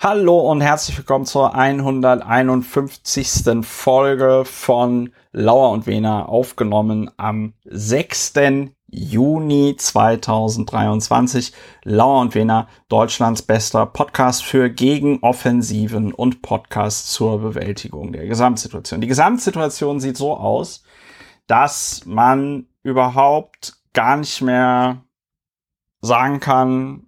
[0.00, 3.66] Hallo und herzlich willkommen zur 151.
[3.66, 8.34] Folge von Lauer und Wena, aufgenommen am 6.
[8.86, 11.52] Juni 2023.
[11.82, 19.00] Lauer und Wena, Deutschlands bester Podcast für Gegenoffensiven und Podcast zur Bewältigung der Gesamtsituation.
[19.00, 20.84] Die Gesamtsituation sieht so aus,
[21.48, 25.02] dass man überhaupt gar nicht mehr
[26.00, 27.07] sagen kann,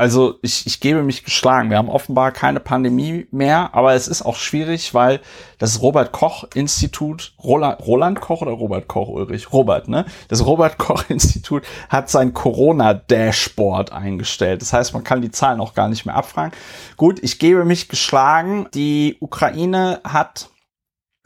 [0.00, 1.68] also ich, ich gebe mich geschlagen.
[1.68, 5.20] Wir haben offenbar keine Pandemie mehr, aber es ist auch schwierig, weil
[5.58, 9.52] das Robert Koch Institut, Roland, Roland Koch oder Robert Koch Ulrich?
[9.52, 10.06] Robert, ne?
[10.28, 14.62] Das Robert Koch Institut hat sein Corona Dashboard eingestellt.
[14.62, 16.52] Das heißt, man kann die Zahlen auch gar nicht mehr abfragen.
[16.96, 18.68] Gut, ich gebe mich geschlagen.
[18.72, 20.48] Die Ukraine hat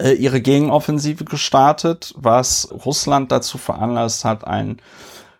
[0.02, 4.78] äh, ihre Gegenoffensive gestartet, was Russland dazu veranlasst hat, ein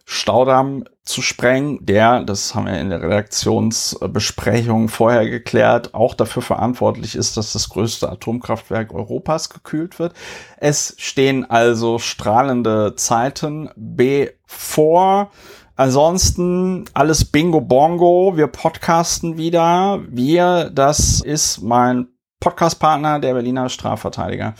[0.07, 7.15] Staudamm zu sprengen, der, das haben wir in der Redaktionsbesprechung vorher geklärt, auch dafür verantwortlich
[7.15, 10.15] ist, dass das größte Atomkraftwerk Europas gekühlt wird.
[10.59, 15.31] Es stehen also strahlende Zeiten bevor.
[15.77, 18.37] Ansonsten alles Bingo Bongo.
[18.37, 20.01] Wir podcasten wieder.
[20.09, 22.09] Wir, das ist mein
[22.41, 24.55] Podcastpartner, der Berliner Strafverteidiger.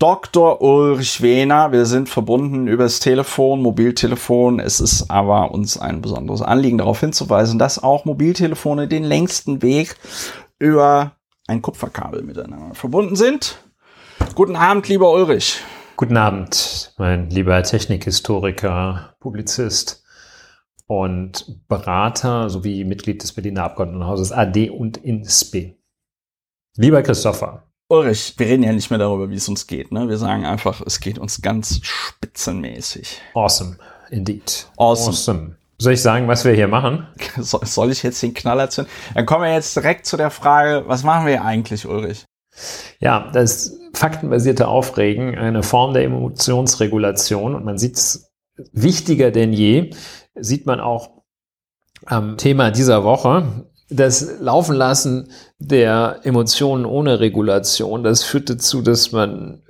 [0.00, 0.62] Dr.
[0.62, 1.72] Ulrich Wehner.
[1.72, 4.58] Wir sind verbunden übers Telefon, Mobiltelefon.
[4.58, 9.96] Es ist aber uns ein besonderes Anliegen, darauf hinzuweisen, dass auch Mobiltelefone den längsten Weg
[10.58, 11.12] über
[11.46, 13.58] ein Kupferkabel miteinander verbunden sind.
[14.34, 15.60] Guten Abend, lieber Ulrich.
[15.96, 20.02] Guten Abend, mein lieber Technikhistoriker, Publizist
[20.86, 25.76] und Berater sowie Mitglied des Berliner Abgeordnetenhauses AD und INSPE.
[26.76, 29.90] Lieber Christopher, Ulrich, wir reden ja nicht mehr darüber, wie es uns geht.
[29.90, 30.08] Ne?
[30.08, 33.20] Wir sagen einfach, es geht uns ganz spitzenmäßig.
[33.34, 33.78] Awesome,
[34.10, 34.68] indeed.
[34.76, 35.10] Awesome.
[35.10, 35.56] awesome.
[35.76, 37.08] Soll ich sagen, was wir hier machen?
[37.36, 38.92] Soll ich jetzt den Knaller zünden?
[39.14, 42.26] Dann kommen wir jetzt direkt zu der Frage, was machen wir eigentlich, Ulrich?
[43.00, 48.30] Ja, das faktenbasierte Aufregen, eine Form der Emotionsregulation und man sieht es
[48.72, 49.90] wichtiger denn je,
[50.36, 51.22] sieht man auch
[52.06, 55.28] am Thema dieser Woche das Laufen lassen
[55.58, 59.62] der Emotionen ohne Regulation, das führt dazu, dass man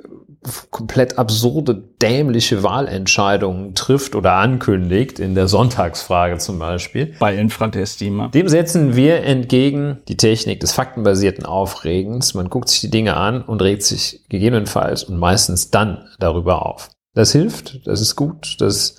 [0.71, 7.15] komplett absurde, dämliche Wahlentscheidungen trifft oder ankündigt, in der Sonntagsfrage zum Beispiel.
[7.19, 8.29] Bei Infrantestima.
[8.29, 12.33] Dem setzen wir entgegen die Technik des faktenbasierten Aufregens.
[12.33, 16.91] Man guckt sich die Dinge an und regt sich gegebenenfalls und meistens dann darüber auf.
[17.15, 18.97] Das hilft, das ist gut, das,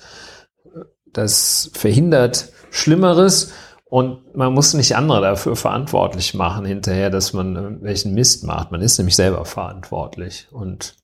[1.12, 3.52] das verhindert Schlimmeres
[3.92, 8.72] und man muss nicht andere dafür verantwortlich machen hinterher, dass man welchen Mist macht.
[8.72, 10.48] Man ist nämlich selber verantwortlich.
[10.50, 10.96] Und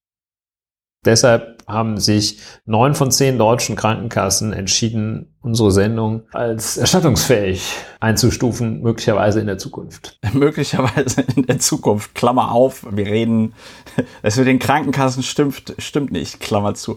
[1.05, 9.41] deshalb haben sich neun von zehn deutschen Krankenkassen entschieden, unsere Sendung als erstattungsfähig einzustufen, möglicherweise
[9.41, 10.19] in der Zukunft.
[10.33, 12.15] Möglicherweise in der Zukunft.
[12.15, 12.87] Klammer auf.
[12.91, 13.53] Wir reden,
[14.23, 16.41] es mit den Krankenkassen stimmt, stimmt nicht.
[16.41, 16.97] Klammer zu.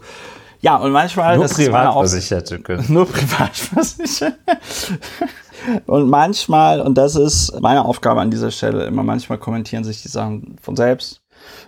[0.62, 1.36] Ja, und manchmal.
[1.36, 2.86] Nur Privatversicherte können.
[2.88, 4.38] Nur Privatversicherte.
[5.86, 10.08] Und manchmal, und das ist meine Aufgabe an dieser Stelle, immer manchmal kommentieren sich die
[10.08, 11.22] Sachen von selbst.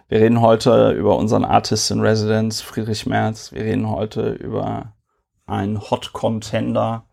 [0.09, 3.53] Wir reden heute über unseren Artist in Residence, Friedrich Merz.
[3.53, 4.95] Wir reden heute über
[5.47, 7.05] einen Hot Contender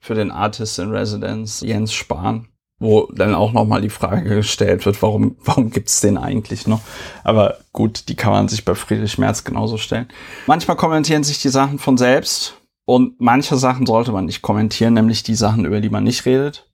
[0.00, 2.48] für den Artist in Residence, Jens Spahn,
[2.78, 6.80] wo dann auch nochmal die Frage gestellt wird, warum, warum gibt's den eigentlich noch?
[7.24, 10.08] Aber gut, die kann man sich bei Friedrich Merz genauso stellen.
[10.46, 12.54] Manchmal kommentieren sich die Sachen von selbst.
[12.84, 16.70] Und manche Sachen sollte man nicht kommentieren, nämlich die Sachen, über die man nicht redet.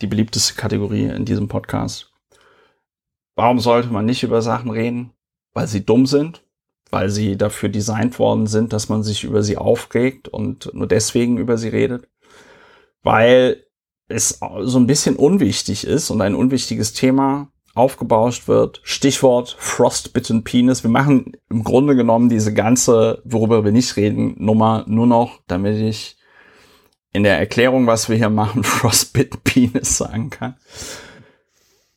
[0.00, 2.12] Die beliebteste Kategorie in diesem Podcast.
[3.34, 5.12] Warum sollte man nicht über Sachen reden?
[5.52, 6.44] Weil sie dumm sind,
[6.90, 11.38] weil sie dafür designt worden sind, dass man sich über sie aufregt und nur deswegen
[11.38, 12.08] über sie redet.
[13.02, 13.64] Weil
[14.12, 18.80] es so ein bisschen unwichtig ist und ein unwichtiges Thema aufgebauscht wird.
[18.84, 20.82] Stichwort Frostbitten Penis.
[20.82, 25.78] Wir machen im Grunde genommen diese ganze, worüber wir nicht reden, Nummer nur noch, damit
[25.78, 26.16] ich
[27.12, 30.56] in der Erklärung, was wir hier machen, Frostbitten Penis sagen kann.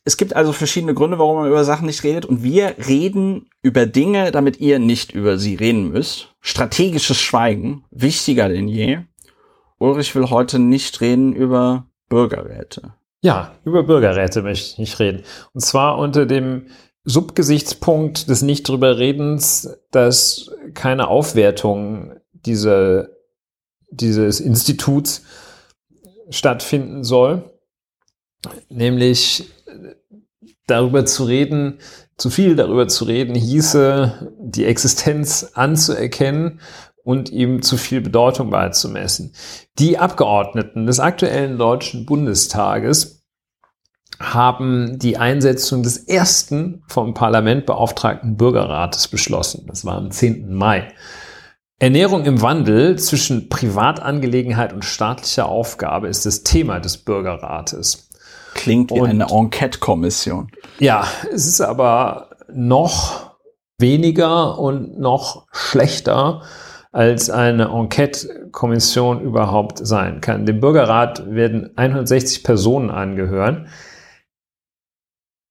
[0.07, 3.87] Es gibt also verschiedene Gründe, warum man über Sachen nicht redet und wir reden über
[3.87, 6.35] Dinge, damit ihr nicht über sie reden müsst.
[6.41, 8.99] Strategisches Schweigen, wichtiger denn je.
[9.79, 12.93] Ulrich will heute nicht reden über Bürgerräte.
[13.21, 15.23] Ja, über Bürgerräte möchte ich reden.
[15.53, 16.67] Und zwar unter dem
[17.03, 23.09] Subgesichtspunkt des nicht drüber Redens, dass keine Aufwertung dieser,
[23.89, 25.23] dieses Instituts
[26.29, 27.51] stattfinden soll.
[28.69, 29.49] Nämlich
[30.67, 31.79] darüber zu reden,
[32.17, 36.59] zu viel darüber zu reden, hieße die Existenz anzuerkennen
[37.05, 39.31] und ihm zu viel Bedeutung beizumessen.
[39.77, 43.23] Die Abgeordneten des aktuellen Deutschen Bundestages
[44.19, 49.65] haben die Einsetzung des ersten vom Parlament beauftragten Bürgerrates beschlossen.
[49.67, 50.53] Das war am 10.
[50.53, 50.87] Mai.
[51.77, 58.09] Ernährung im Wandel zwischen Privatangelegenheit und staatlicher Aufgabe ist das Thema des Bürgerrates.
[58.55, 60.49] Klingt wie und, eine Enquete-Kommission.
[60.79, 63.35] Ja, es ist aber noch
[63.77, 66.41] weniger und noch schlechter,
[66.95, 70.45] als eine Enquete-Kommission überhaupt sein kann.
[70.45, 73.67] Dem Bürgerrat werden 160 Personen angehören,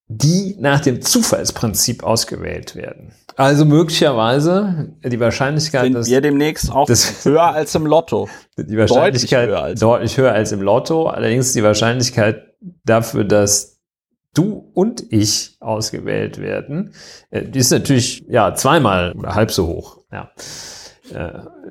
[0.09, 3.13] die nach dem Zufallsprinzip ausgewählt werden.
[3.37, 8.27] Also möglicherweise die Wahrscheinlichkeit, Sind dass wir demnächst auch das, höher als im Lotto.
[8.57, 11.09] Die Wahrscheinlichkeit deutlich höher, als, deutlich höher als im Lotto.
[11.09, 12.55] Allerdings die Wahrscheinlichkeit
[12.85, 13.83] dafür, dass
[14.33, 16.95] du und ich ausgewählt werden,
[17.31, 19.99] äh, die ist natürlich ja zweimal oder halb so hoch.
[20.11, 20.31] Ja,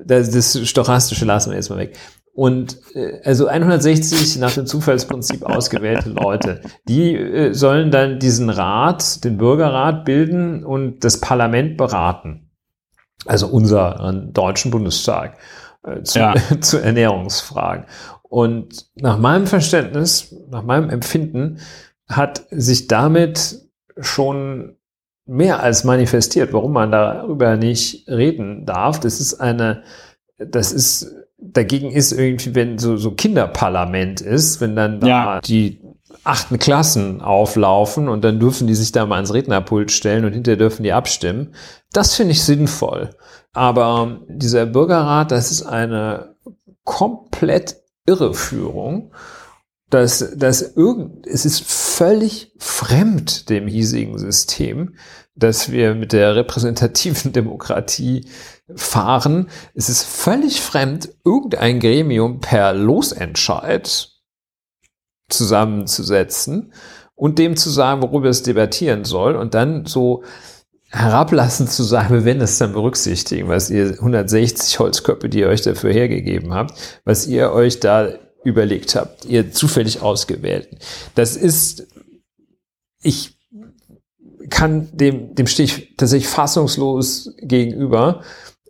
[0.04, 1.96] das, das stochastische lassen wir jetzt mal weg.
[2.34, 9.24] Und äh, also 160 nach dem Zufallsprinzip ausgewählte Leute, die äh, sollen dann diesen Rat,
[9.24, 12.50] den Bürgerrat bilden und das Parlament beraten.
[13.24, 15.38] Also unseren deutschen Bundestag
[15.84, 16.34] äh, zu, ja.
[16.60, 17.86] zu Ernährungsfragen.
[18.22, 21.60] Und nach meinem Verständnis, nach meinem Empfinden,
[22.08, 23.60] hat sich damit
[23.98, 24.76] schon
[25.26, 29.00] mehr als manifestiert, warum man darüber nicht reden darf.
[29.00, 29.82] Das ist eine,
[30.38, 31.14] das ist
[31.52, 35.40] dagegen ist irgendwie, wenn so, so Kinderparlament ist, wenn dann da ja.
[35.40, 35.80] die
[36.22, 40.56] achten Klassen auflaufen und dann dürfen die sich da mal ans Rednerpult stellen und hinterher
[40.56, 41.54] dürfen die abstimmen.
[41.92, 43.10] Das finde ich sinnvoll.
[43.52, 46.34] Aber dieser Bürgerrat, das ist eine
[46.84, 47.76] komplett
[48.06, 49.12] Irreführung.
[49.94, 54.96] Das, das irgend, es ist völlig fremd dem hiesigen System,
[55.36, 58.26] dass wir mit der repräsentativen Demokratie
[58.74, 59.48] fahren.
[59.72, 64.10] Es ist völlig fremd, irgendein Gremium per Losentscheid
[65.28, 66.72] zusammenzusetzen
[67.14, 70.24] und dem zu sagen, worüber es debattieren soll und dann so
[70.90, 75.62] herablassend zu sagen, wir werden das dann berücksichtigen, was ihr 160 Holzköpfe, die ihr euch
[75.62, 78.08] dafür hergegeben habt, was ihr euch da
[78.44, 80.78] überlegt habt, ihr zufällig ausgewählten.
[81.14, 81.86] Das ist,
[83.02, 83.38] ich
[84.50, 88.22] kann dem, dem stehe ich tatsächlich fassungslos gegenüber.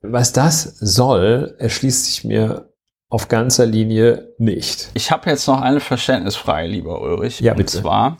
[0.03, 2.73] Was das soll, erschließt sich mir
[3.09, 4.91] auf ganzer Linie nicht.
[4.94, 7.41] Ich habe jetzt noch eine Verständnisfrage, lieber Ulrich.
[7.41, 7.79] Ja, bitte.
[7.79, 8.19] Und zwar,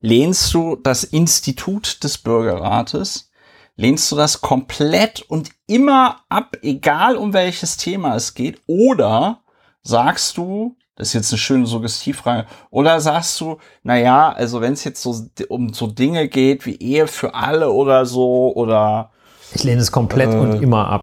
[0.00, 3.30] lehnst du das Institut des Bürgerrates,
[3.76, 9.42] lehnst du das komplett und immer ab, egal um welches Thema es geht, oder
[9.82, 12.46] sagst du, ist jetzt eine schöne Suggestivfrage.
[12.70, 16.76] Oder sagst du, na ja, also wenn es jetzt so um so Dinge geht wie
[16.76, 19.10] Ehe für alle oder so oder
[19.54, 21.00] ich lehne es komplett äh, und immer ab.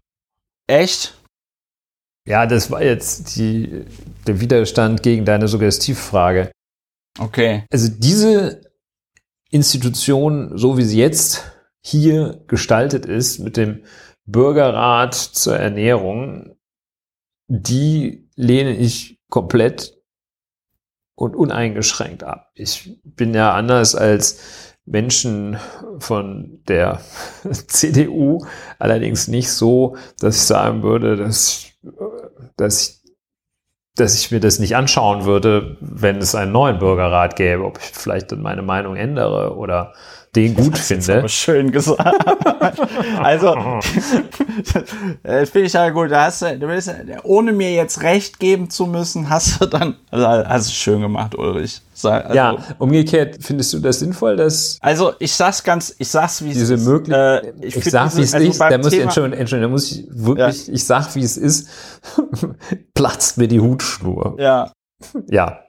[0.66, 1.14] Echt?
[2.26, 3.84] Ja, das war jetzt die,
[4.26, 6.50] der Widerstand gegen deine Suggestivfrage.
[7.18, 7.64] Okay.
[7.70, 8.60] Also diese
[9.50, 11.44] Institution, so wie sie jetzt
[11.80, 13.82] hier gestaltet ist, mit dem
[14.26, 16.56] Bürgerrat zur Ernährung,
[17.48, 19.98] die lehne ich komplett
[21.14, 22.50] und uneingeschränkt ab.
[22.54, 25.58] Ich bin ja anders als Menschen
[25.98, 27.00] von der
[27.50, 28.44] CDU
[28.78, 31.66] allerdings nicht so, dass ich sagen würde, dass,
[32.56, 33.14] dass, ich,
[33.96, 37.84] dass ich mir das nicht anschauen würde, wenn es einen neuen Bürgerrat gäbe, ob ich
[37.84, 39.92] vielleicht dann meine Meinung ändere oder
[40.36, 41.18] den gut das finde.
[41.18, 42.00] Aber schön gesagt.
[43.18, 43.80] also,
[45.22, 46.10] das finde ich ja gut.
[46.10, 46.92] Da hast du, du willst,
[47.24, 51.36] ohne mir jetzt recht geben zu müssen, hast du dann, also hast du schön gemacht,
[51.36, 51.80] Ulrich.
[52.02, 54.78] Also, ja, umgekehrt, findest du das sinnvoll, dass.
[54.80, 56.70] Also, ich sag's ganz, ich sag's, wie es ist.
[56.70, 59.70] Diese Möglichkeit, äh, ich, ich sag, wie es also ist, da muss ich, Entschuldigung, Entschuldigung,
[59.70, 60.74] da muss ich wirklich, ja.
[60.74, 61.68] ich sag, wie es ist,
[62.94, 64.36] platzt mir die Hutschnur.
[64.38, 64.72] Ja.
[65.28, 65.60] Ja.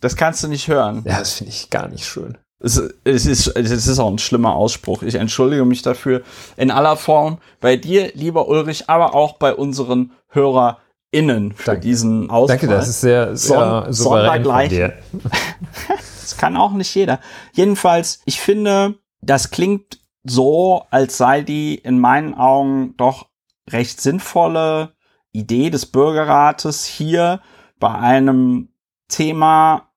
[0.00, 1.02] Das kannst du nicht hören.
[1.04, 2.38] Ja, das finde ich gar nicht schön.
[2.62, 5.02] Es, es, ist, es ist auch ein schlimmer Ausspruch.
[5.02, 6.22] Ich entschuldige mich dafür
[6.56, 11.80] in aller Form bei dir, lieber Ulrich, aber auch bei unseren HörerInnen für Danke.
[11.80, 12.58] diesen Ausfall.
[12.58, 14.92] Danke, das ist sehr, sehr Son dir.
[15.88, 17.20] das kann auch nicht jeder.
[17.52, 23.28] Jedenfalls, ich finde, das klingt so, als sei die in meinen Augen doch
[23.70, 24.92] recht sinnvolle
[25.32, 27.40] Idee des Bürgerrates hier
[27.78, 28.68] bei einem
[29.08, 29.90] Thema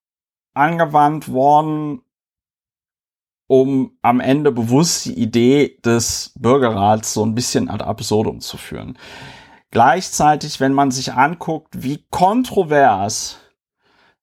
[0.53, 2.01] angewandt worden,
[3.48, 8.98] um am Ende bewusst die Idee des Bürgerrats so ein bisschen ad absurdum zu führen.
[9.72, 13.38] Gleichzeitig, wenn man sich anguckt, wie kontrovers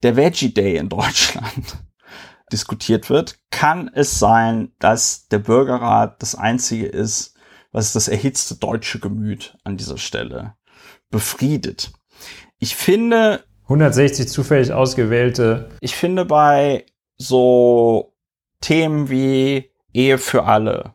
[0.03, 1.79] der Veggie Day in Deutschland
[2.53, 7.35] diskutiert wird, kann es sein, dass der Bürgerrat das einzige ist,
[7.73, 10.55] was das erhitzte deutsche Gemüt an dieser Stelle
[11.11, 11.93] befriedet.
[12.59, 15.69] Ich finde 160 zufällig ausgewählte.
[15.81, 16.87] Ich finde bei
[17.17, 18.10] so
[18.61, 20.95] Themen wie Ehe für alle,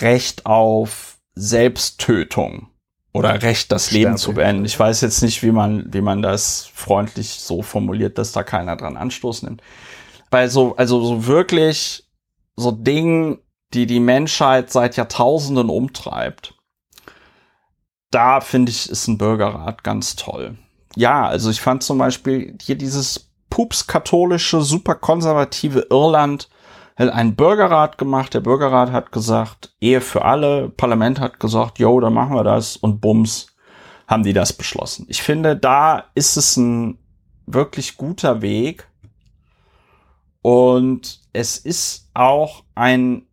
[0.00, 2.68] Recht auf Selbsttötung
[3.12, 4.64] oder Recht, das Leben zu beenden.
[4.64, 8.76] Ich weiß jetzt nicht, wie man, wie man das freundlich so formuliert, dass da keiner
[8.76, 9.62] dran Anstoß nimmt.
[10.30, 12.06] Bei so, also so wirklich
[12.56, 13.38] so Dingen,
[13.74, 16.54] die die Menschheit seit Jahrtausenden umtreibt.
[18.10, 20.56] Da finde ich, ist ein Bürgerrat ganz toll.
[20.96, 23.27] Ja, also ich fand zum Beispiel hier dieses
[23.58, 26.48] pups-katholische, super konservative Irland
[26.94, 28.32] hat einen Bürgerrat gemacht.
[28.32, 30.68] Der Bürgerrat hat gesagt, Ehe für alle.
[30.68, 32.76] Parlament hat gesagt, yo, dann machen wir das.
[32.76, 33.48] Und bums,
[34.06, 35.06] haben die das beschlossen.
[35.08, 37.00] Ich finde, da ist es ein
[37.46, 38.86] wirklich guter Weg.
[40.40, 43.26] Und es ist auch ein,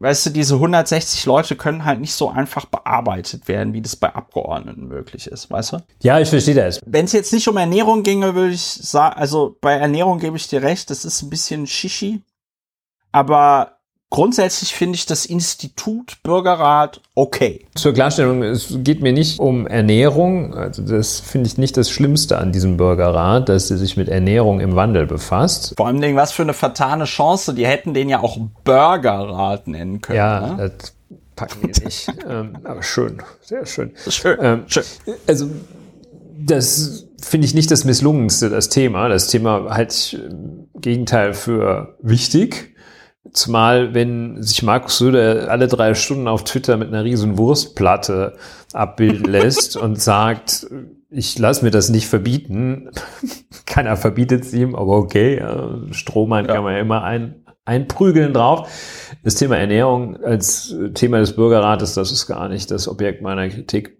[0.00, 4.12] weißt du, diese 160 Leute können halt nicht so einfach bearbeitet werden, wie das bei
[4.12, 5.78] Abgeordneten möglich ist, weißt du?
[6.02, 6.80] Ja, ich verstehe das.
[6.84, 10.48] Wenn es jetzt nicht um Ernährung ginge, würde ich sagen, also bei Ernährung gebe ich
[10.48, 12.22] dir recht, das ist ein bisschen Shishi.
[13.12, 13.79] Aber
[14.10, 17.66] grundsätzlich finde ich das Institut Bürgerrat okay.
[17.74, 20.54] Zur Klarstellung, es geht mir nicht um Ernährung.
[20.54, 24.60] Also das finde ich nicht das Schlimmste an diesem Bürgerrat, dass er sich mit Ernährung
[24.60, 25.74] im Wandel befasst.
[25.76, 27.54] Vor allem, was für eine vertane Chance.
[27.54, 30.16] Die hätten den ja auch Bürgerrat nennen können.
[30.16, 30.72] Ja, ne?
[30.76, 30.92] das
[31.36, 32.08] packen die nicht.
[32.28, 33.92] ähm, aber schön, sehr schön.
[34.08, 34.84] Schön, ähm, schön.
[35.26, 35.48] Also
[36.38, 39.08] das finde ich nicht das misslungenste, das Thema.
[39.08, 42.74] Das Thema halte ich im Gegenteil für wichtig.
[43.32, 48.36] Zumal, wenn sich Markus Söder alle drei Stunden auf Twitter mit einer riesen Wurstplatte
[48.72, 50.66] abbilden lässt und sagt,
[51.10, 52.90] ich lasse mir das nicht verbieten.
[53.66, 55.44] Keiner verbietet es ihm, aber okay,
[55.90, 56.54] Strohmann ja.
[56.54, 58.68] kann man ja immer ein, einprügeln drauf.
[59.22, 63.99] Das Thema Ernährung als Thema des Bürgerrates, das ist gar nicht das Objekt meiner Kritik.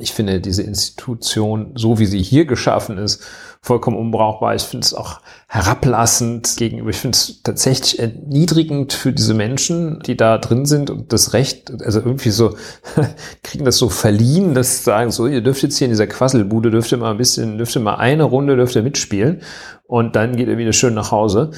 [0.00, 3.22] Ich finde diese Institution, so wie sie hier geschaffen ist,
[3.60, 4.54] vollkommen unbrauchbar.
[4.54, 6.90] Ich finde es auch herablassend gegenüber.
[6.90, 11.72] Ich finde es tatsächlich erniedrigend für diese Menschen, die da drin sind und das Recht,
[11.82, 12.56] also irgendwie so,
[13.42, 16.70] kriegen das so verliehen, dass sie sagen, so, ihr dürft jetzt hier in dieser Quasselbude,
[16.70, 19.42] dürft ihr mal ein bisschen, dürft ihr mal eine Runde, dürft ihr mitspielen
[19.84, 21.50] und dann geht ihr wieder schön nach Hause.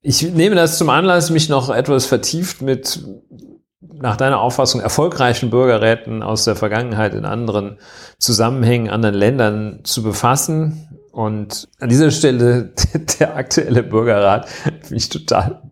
[0.00, 3.02] Ich nehme das zum Anlass, mich noch etwas vertieft mit
[3.92, 7.78] nach deiner Auffassung erfolgreichen Bürgerräten aus der Vergangenheit in anderen
[8.18, 10.88] Zusammenhängen, anderen Ländern zu befassen.
[11.12, 12.72] Und an dieser Stelle
[13.20, 15.62] der aktuelle Bürgerrat finde ich total,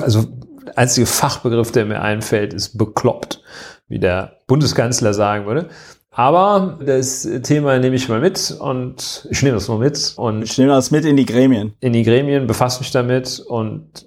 [0.00, 0.26] also
[0.66, 3.42] der einzige Fachbegriff, der mir einfällt, ist bekloppt,
[3.88, 5.68] wie der Bundeskanzler sagen würde.
[6.10, 10.58] Aber das Thema nehme ich mal mit und ich nehme das mal mit und ich
[10.58, 11.74] nehme das mit in die Gremien.
[11.78, 14.04] In die Gremien, befasse mich damit und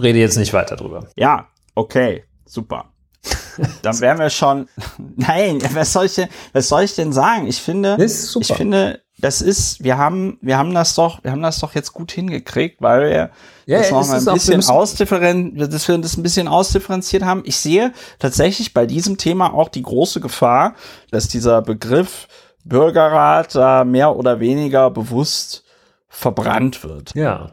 [0.00, 1.08] rede jetzt nicht weiter drüber.
[1.16, 2.92] Ja, okay, super.
[3.82, 4.68] Dann wären wir schon.
[5.16, 7.46] Nein, was soll ich denn, was soll ich denn sagen?
[7.46, 11.58] Ich finde, ich finde, das ist, wir haben, wir haben das doch, wir haben das
[11.58, 13.30] doch jetzt gut hingekriegt, weil wir
[13.66, 17.42] ja, das noch mal ein bisschen ausdifferenziert, dass wir das ein bisschen ausdifferenziert haben.
[17.44, 20.74] Ich sehe tatsächlich bei diesem Thema auch die große Gefahr,
[21.10, 22.28] dass dieser Begriff
[22.64, 25.64] Bürgerrat da mehr oder weniger bewusst
[26.08, 27.14] verbrannt wird.
[27.14, 27.52] Ja.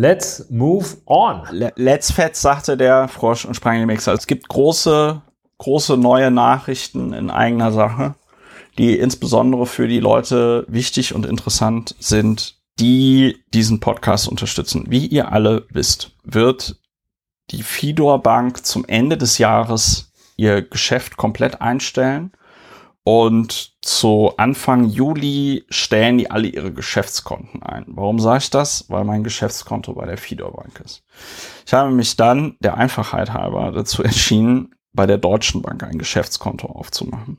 [0.00, 1.42] Let's move on.
[1.74, 4.12] Let's Fett, sagte der Frosch und sprang in den Mixer.
[4.12, 5.20] Es gibt große,
[5.58, 8.14] große neue Nachrichten in eigener Sache,
[8.78, 14.84] die insbesondere für die Leute wichtig und interessant sind, die diesen Podcast unterstützen.
[14.88, 16.76] Wie ihr alle wisst, wird
[17.50, 22.30] die Fidor Bank zum Ende des Jahres ihr Geschäft komplett einstellen
[23.08, 27.86] und zu Anfang Juli stellen die alle ihre Geschäftskonten ein.
[27.86, 28.84] Warum sage ich das?
[28.90, 31.02] Weil mein Geschäftskonto bei der Fidor Bank ist.
[31.64, 36.66] Ich habe mich dann der Einfachheit halber dazu entschieden, bei der Deutschen Bank ein Geschäftskonto
[36.66, 37.38] aufzumachen.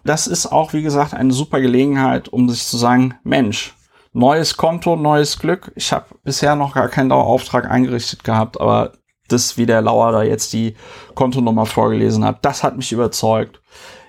[0.05, 3.75] Das ist auch, wie gesagt, eine super Gelegenheit, um sich zu sagen, Mensch,
[4.12, 5.73] neues Konto, neues Glück.
[5.75, 8.93] Ich habe bisher noch gar keinen Dauerauftrag eingerichtet gehabt, aber
[9.28, 10.76] das, wie der Lauer da jetzt die
[11.14, 13.61] Kontonummer vorgelesen hat, das hat mich überzeugt.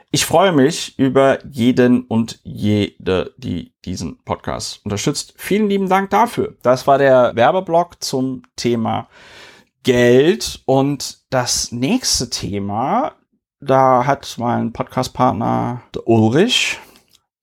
[0.10, 5.34] Ich freue mich über jeden und jede, die diesen Podcast unterstützt.
[5.36, 6.56] Vielen lieben Dank dafür.
[6.62, 9.10] Das war der Werbeblock zum Thema
[9.84, 10.62] Geld.
[10.66, 13.14] Und das nächste Thema,
[13.60, 16.80] da hat mein Podcastpartner Ulrich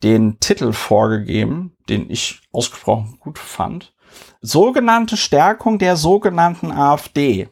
[0.02, 3.94] den Titel vorgegeben, den ich ausgesprochen gut fand.
[4.40, 7.48] Sogenannte Stärkung der sogenannten AfD.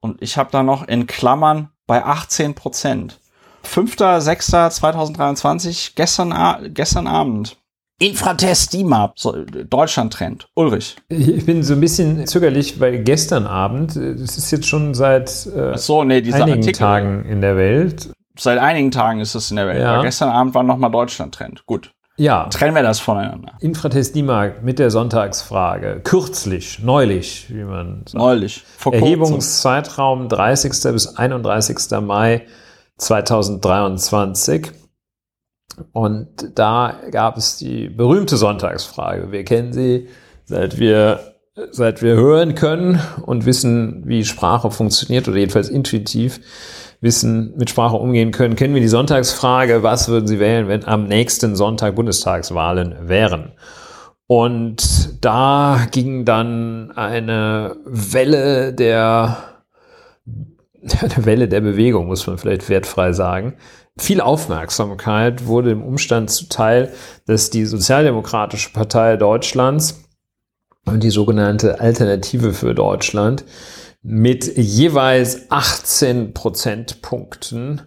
[0.00, 3.18] Und ich habe da noch in Klammern bei 18 Prozent.
[3.64, 6.34] 5.6.2023, gestern,
[6.72, 7.56] gestern Abend.
[8.00, 9.16] Infratest DIMAP,
[9.68, 10.46] Deutschland-Trend.
[10.54, 10.94] Ulrich.
[11.08, 15.76] Ich bin so ein bisschen zögerlich, weil gestern Abend, das ist jetzt schon seit äh,
[15.76, 18.12] so, nee, einigen Artikel, Tagen in der Welt.
[18.38, 19.80] Seit einigen Tagen ist es in der Welt.
[19.80, 20.00] Ja.
[20.00, 21.66] gestern Abend war nochmal Deutschland-Trend.
[21.66, 21.90] Gut.
[22.18, 22.48] Ja.
[22.48, 23.52] Trennen wir das voneinander.
[23.60, 26.00] Infratest DIMAG mit der Sonntagsfrage.
[26.02, 28.14] Kürzlich, neulich, wie man sagt.
[28.14, 28.64] Neulich.
[28.76, 30.72] Vor Erhebungszeitraum 30.
[30.92, 32.00] bis 31.
[32.00, 32.44] Mai
[32.96, 34.72] 2023.
[35.92, 39.30] Und da gab es die berühmte Sonntagsfrage.
[39.30, 40.08] Wir kennen sie,
[40.44, 41.20] seit wir,
[41.70, 46.40] seit wir hören können und wissen, wie Sprache funktioniert oder jedenfalls intuitiv
[47.00, 51.04] wissen, mit Sprache umgehen können, kennen wir die Sonntagsfrage, was würden Sie wählen, wenn am
[51.04, 53.52] nächsten Sonntag Bundestagswahlen wären?
[54.26, 59.38] Und da ging dann eine Welle der
[61.00, 63.54] eine Welle der Bewegung, muss man vielleicht wertfrei sagen.
[63.98, 66.92] Viel Aufmerksamkeit wurde im Umstand zuteil,
[67.26, 70.04] dass die Sozialdemokratische Partei Deutschlands
[70.84, 73.44] und die sogenannte Alternative für Deutschland
[74.02, 77.82] mit jeweils 18 Prozentpunkten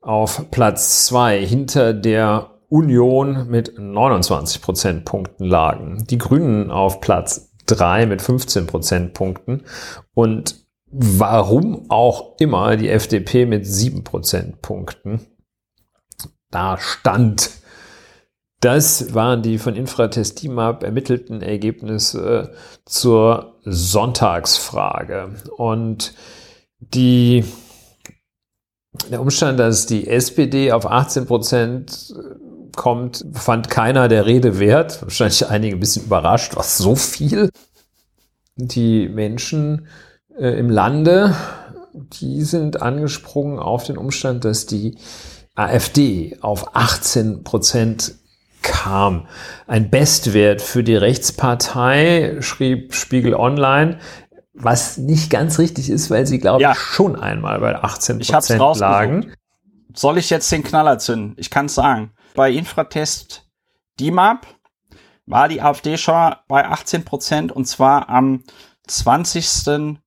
[0.00, 6.04] auf Platz zwei hinter der Union mit 29 Prozentpunkten lagen.
[6.08, 9.64] Die Grünen auf Platz drei mit 15 Prozentpunkten
[10.14, 15.26] und warum auch immer die FDP mit sieben Prozentpunkten
[16.50, 17.50] da stand.
[18.60, 25.34] Das waren die von Infratestimab ermittelten Ergebnisse zur Sonntagsfrage.
[25.56, 26.14] Und
[26.78, 27.44] die,
[29.10, 32.14] der Umstand, dass die SPD auf 18 Prozent
[32.76, 35.02] kommt, fand keiner der Rede wert.
[35.02, 37.50] Wahrscheinlich einige ein bisschen überrascht, was so viel.
[38.54, 39.88] Die Menschen
[40.38, 41.34] äh, im Lande,
[41.92, 44.96] die sind angesprungen auf den Umstand, dass die
[45.54, 48.14] AfD auf 18 Prozent
[48.66, 49.26] kam.
[49.66, 53.98] Ein Bestwert für die Rechtspartei, schrieb Spiegel Online,
[54.52, 56.74] was nicht ganz richtig ist, weil sie, glaube ich, ja.
[56.74, 59.32] schon einmal bei 18 Prozent lagen.
[59.94, 61.34] Soll ich jetzt den Knaller zünden?
[61.38, 62.12] Ich kann es sagen.
[62.34, 63.48] Bei Infratest
[63.98, 64.46] DIMAP
[65.26, 68.42] war die AfD schon bei 18 Prozent und zwar am
[68.86, 69.98] 20.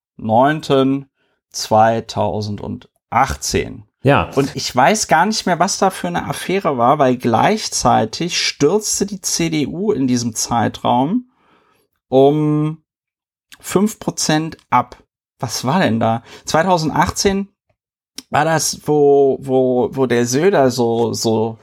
[4.04, 4.08] 9.2018.
[4.08, 4.30] Ja.
[4.36, 9.06] Und ich weiß gar nicht mehr, was da für eine Affäre war, weil gleichzeitig stürzte
[9.06, 11.30] die CDU in diesem Zeitraum
[12.08, 12.84] um
[13.60, 15.04] fünf Prozent ab.
[15.40, 16.24] Was war denn da?
[16.46, 17.50] 2018
[18.30, 21.58] war das, wo, wo, wo der Söder so, so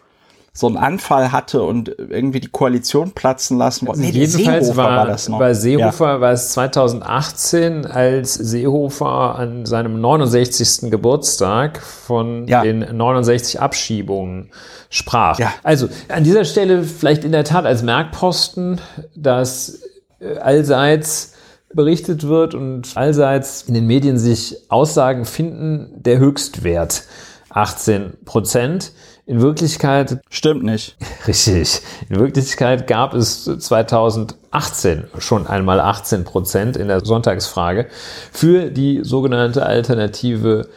[0.56, 4.00] so einen Anfall hatte und irgendwie die Koalition platzen lassen wollte.
[4.00, 5.38] Nee, Jedenfalls Seehofer war, war, das noch.
[5.38, 6.20] Bei Seehofer ja.
[6.22, 10.90] war es 2018, als Seehofer an seinem 69.
[10.90, 12.62] Geburtstag von ja.
[12.62, 14.50] den 69 Abschiebungen
[14.88, 15.38] sprach.
[15.38, 15.52] Ja.
[15.62, 18.80] Also an dieser Stelle vielleicht in der Tat als Merkposten,
[19.14, 19.82] dass
[20.20, 21.34] äh, allseits
[21.74, 27.02] berichtet wird und allseits in den Medien sich Aussagen finden, der Höchstwert
[27.50, 28.92] 18 Prozent.
[29.28, 30.20] In Wirklichkeit.
[30.30, 30.96] Stimmt nicht.
[31.26, 31.80] Richtig.
[32.08, 37.88] In Wirklichkeit gab es 2018 schon einmal 18 Prozent in der Sonntagsfrage
[38.30, 40.68] für die sogenannte Alternative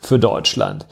[0.00, 0.86] für Deutschland.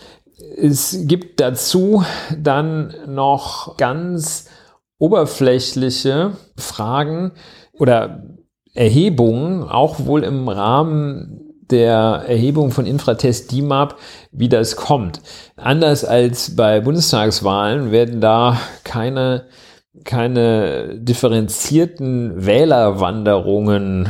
[0.57, 2.05] Es gibt dazu
[2.37, 4.47] dann noch ganz
[4.99, 7.33] oberflächliche Fragen
[7.73, 8.23] oder
[8.73, 13.97] Erhebungen, auch wohl im Rahmen der Erhebung von Infratest DIMAP,
[14.33, 15.21] wie das kommt.
[15.57, 19.47] Anders als bei Bundestagswahlen werden da keine
[20.03, 24.09] keine differenzierten Wählerwanderungen äh,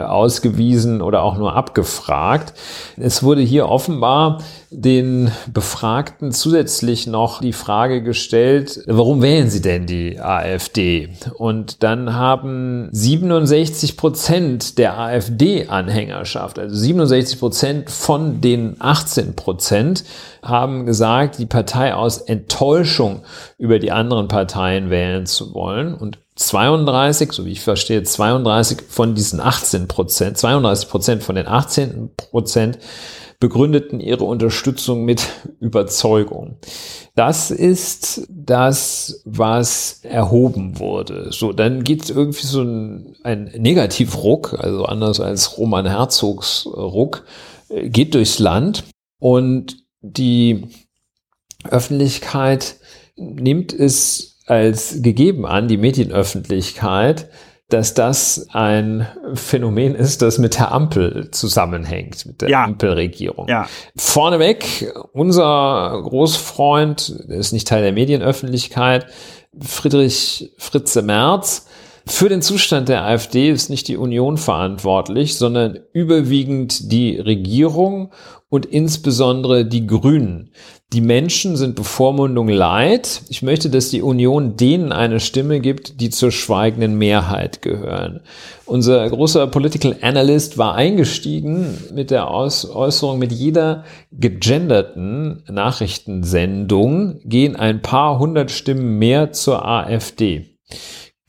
[0.00, 2.54] ausgewiesen oder auch nur abgefragt.
[2.96, 4.38] Es wurde hier offenbar
[4.70, 11.10] den Befragten zusätzlich noch die Frage gestellt, warum wählen Sie denn die AfD?
[11.36, 20.04] Und dann haben 67 Prozent der AfD-Anhängerschaft, also 67 Prozent von den 18 Prozent,
[20.42, 23.22] haben gesagt, die Partei aus Enttäuschung
[23.58, 25.94] über die anderen Parteien wählen zu wollen.
[25.94, 31.46] Und 32, so wie ich verstehe, 32 von diesen 18 Prozent, 32 Prozent von den
[31.46, 32.78] 18 Prozent
[33.42, 35.28] begründeten ihre Unterstützung mit
[35.60, 36.58] Überzeugung.
[37.16, 41.32] Das ist das, was erhoben wurde.
[41.32, 47.24] So, dann gibt es irgendwie so ein, ein Negativruck, also anders als Roman Herzogs Ruck,
[47.68, 48.84] äh, geht durchs Land
[49.18, 50.68] und die
[51.68, 52.76] Öffentlichkeit
[53.16, 57.28] nimmt es als gegeben an, die Medienöffentlichkeit,
[57.68, 62.64] dass das ein Phänomen ist, das mit der Ampel zusammenhängt, mit der ja.
[62.64, 63.48] Ampelregierung.
[63.48, 63.66] Ja.
[63.96, 69.06] Vorneweg, unser Großfreund, der ist nicht Teil der Medienöffentlichkeit,
[69.58, 71.66] Friedrich Fritze Merz,
[72.06, 78.12] für den Zustand der AfD ist nicht die Union verantwortlich, sondern überwiegend die Regierung
[78.48, 80.50] und insbesondere die Grünen.
[80.92, 83.22] Die Menschen sind Bevormundung leid.
[83.30, 88.20] Ich möchte, dass die Union denen eine Stimme gibt, die zur schweigenden Mehrheit gehören.
[88.66, 97.80] Unser großer Political Analyst war eingestiegen mit der Äußerung, mit jeder gegenderten Nachrichtensendung gehen ein
[97.80, 100.58] paar hundert Stimmen mehr zur AfD.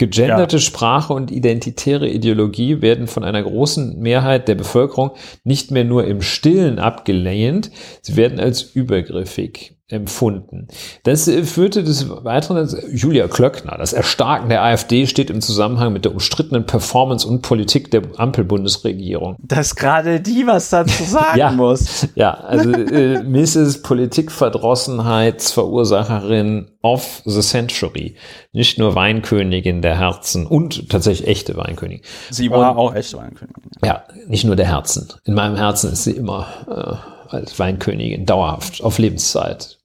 [0.08, 0.62] Gegenderte ja.
[0.62, 5.12] Sprache und identitäre Ideologie werden von einer großen Mehrheit der Bevölkerung
[5.44, 10.68] nicht mehr nur im Stillen abgelehnt, sie werden als übergriffig empfunden.
[11.04, 16.04] Das äh, führte des Weiteren, Julia Klöckner, das Erstarken der AfD steht im Zusammenhang mit
[16.06, 19.36] der umstrittenen Performance und Politik der Ampelbundesregierung.
[19.40, 22.08] Dass gerade die was dazu sagen ja, muss.
[22.16, 23.82] Ja, also äh, Mrs.
[23.82, 28.16] Politikverdrossenheitsverursacherin of the Century.
[28.52, 32.04] Nicht nur Weinkönigin der Herzen und tatsächlich echte Weinkönigin.
[32.30, 33.64] Sie war und, auch echte Weinkönigin.
[33.84, 35.08] Ja, nicht nur der Herzen.
[35.24, 36.96] In meinem Herzen ist sie immer äh,
[37.34, 39.80] als Weinkönigin dauerhaft auf Lebenszeit.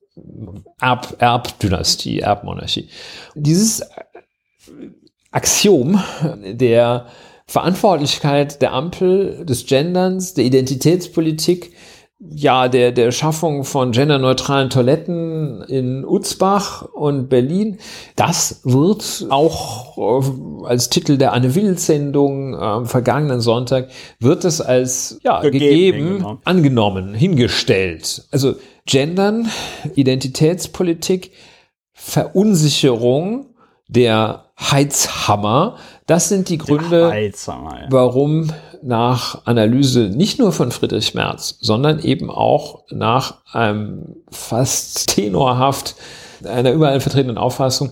[0.79, 2.89] Erb, Erbdynastie, Erbmonarchie.
[3.35, 3.83] Dieses
[5.31, 6.01] Axiom
[6.43, 7.07] der
[7.45, 11.73] Verantwortlichkeit der Ampel, des Genderns, der Identitätspolitik,
[12.19, 17.77] ja, der, der Schaffung von genderneutralen Toiletten in Utzbach und Berlin,
[18.17, 23.87] das wird auch äh, als Titel der Anne Will-Sendung am vergangenen Sonntag,
[24.19, 26.37] wird es als ja, gegeben, gegeben genau.
[26.43, 28.27] angenommen, hingestellt.
[28.31, 28.55] Also
[28.89, 29.47] Gendern,
[29.93, 31.31] Identitätspolitik,
[31.93, 33.53] Verunsicherung,
[33.87, 37.11] der Heizhammer, das sind die Gründe,
[37.91, 45.95] warum nach Analyse nicht nur von Friedrich Merz, sondern eben auch nach einem fast tenorhaft
[46.43, 47.91] einer überall vertretenen Auffassung,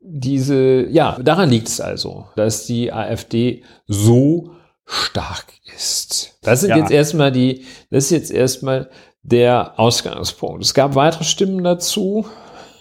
[0.00, 4.52] diese, ja, daran liegt es also, dass die AfD so
[4.86, 6.38] stark ist.
[6.42, 6.78] Das sind ja.
[6.78, 8.88] jetzt erstmal die, das ist jetzt erstmal
[9.22, 10.64] der Ausgangspunkt.
[10.64, 12.26] Es gab weitere Stimmen dazu.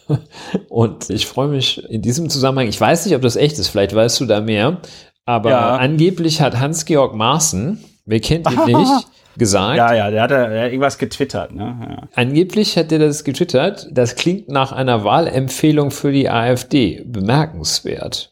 [0.69, 3.93] Und ich freue mich in diesem Zusammenhang, ich weiß nicht, ob das echt ist, vielleicht
[3.93, 4.81] weißt du da mehr,
[5.25, 5.75] aber ja.
[5.77, 9.77] angeblich hat Hans-Georg Maaßen, wer kennt ihn nicht, gesagt.
[9.77, 11.53] Ja, ja, der hat, der hat irgendwas getwittert.
[11.53, 11.77] Ne?
[11.87, 12.07] Ja.
[12.15, 13.87] Angeblich hat er das getwittert.
[13.91, 17.03] Das klingt nach einer Wahlempfehlung für die AfD.
[17.05, 18.31] Bemerkenswert.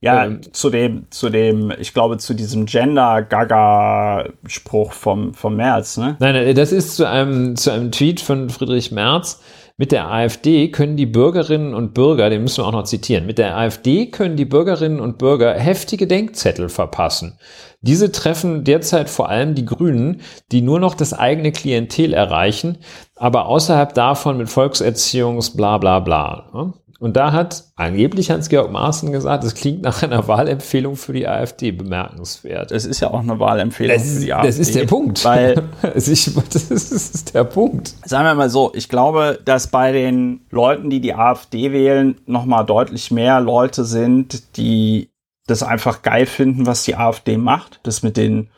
[0.00, 6.14] Ja, ähm, zu dem, zu dem, ich glaube, zu diesem Gender-Gaga-Spruch vom, vom März, ne?
[6.20, 9.40] Nein, das ist zu einem, zu einem Tweet von Friedrich Merz,
[9.80, 13.38] mit der AfD können die Bürgerinnen und Bürger, den müssen wir auch noch zitieren, mit
[13.38, 17.38] der AfD können die Bürgerinnen und Bürger heftige Denkzettel verpassen.
[17.80, 22.78] Diese treffen derzeit vor allem die Grünen, die nur noch das eigene Klientel erreichen,
[23.14, 26.74] aber außerhalb davon mit Volkserziehungs bla bla bla.
[27.00, 31.70] Und da hat angeblich Hans-Georg Maaßen gesagt, das klingt nach einer Wahlempfehlung für die AfD
[31.70, 32.72] bemerkenswert.
[32.72, 34.48] Es ist ja auch eine Wahlempfehlung das, für die AfD.
[34.48, 35.24] Das ist der Punkt.
[35.24, 37.94] Weil, das ist der Punkt.
[38.04, 42.66] Sagen wir mal so, ich glaube, dass bei den Leuten, die die AfD wählen, nochmal
[42.66, 45.10] deutlich mehr Leute sind, die
[45.46, 47.78] das einfach geil finden, was die AfD macht.
[47.84, 48.50] Das mit den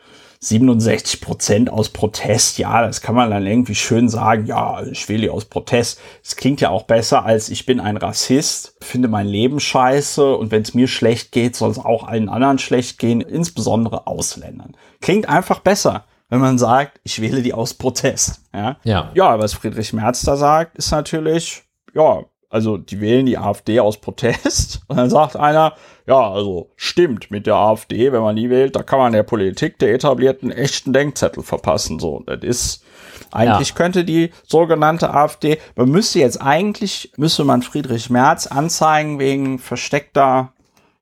[0.43, 5.31] 67 Prozent aus Protest, ja, das kann man dann irgendwie schön sagen, ja, ich wähle
[5.31, 5.99] aus Protest.
[6.23, 10.49] Das klingt ja auch besser als ich bin ein Rassist, finde mein Leben scheiße und
[10.49, 14.75] wenn es mir schlecht geht, soll es auch allen anderen schlecht gehen, insbesondere Ausländern.
[14.99, 18.41] Klingt einfach besser wenn man sagt, ich wähle die aus Protest.
[18.53, 19.11] Ja, ja.
[19.13, 23.97] ja was Friedrich Merz da sagt, ist natürlich, ja, also die wählen die AfD aus
[23.97, 24.81] Protest.
[24.87, 25.73] Und dann sagt einer,
[26.05, 29.79] ja, also stimmt mit der AfD, wenn man die wählt, da kann man der Politik
[29.79, 31.99] der etablierten echten Denkzettel verpassen.
[31.99, 32.83] So, das ist
[33.31, 33.75] eigentlich ja.
[33.75, 40.51] könnte die sogenannte AfD, man müsste jetzt eigentlich, müsste man Friedrich Merz anzeigen wegen versteckter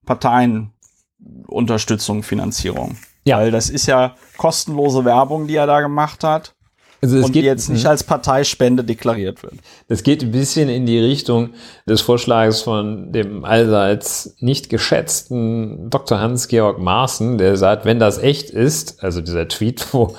[0.06, 2.98] Parteienunterstützung, Finanzierung.
[3.26, 3.40] Ja.
[3.40, 6.54] Weil das ist ja kostenlose Werbung, die er da gemacht hat.
[7.02, 9.54] Also es und geht, die jetzt nicht als Parteispende deklariert wird.
[9.88, 11.52] Das geht ein bisschen in die Richtung
[11.88, 16.20] des Vorschlags von dem allseits nicht geschätzten Dr.
[16.20, 20.14] Hans-Georg Maaßen, der sagt, wenn das echt ist, also dieser Tweet, wo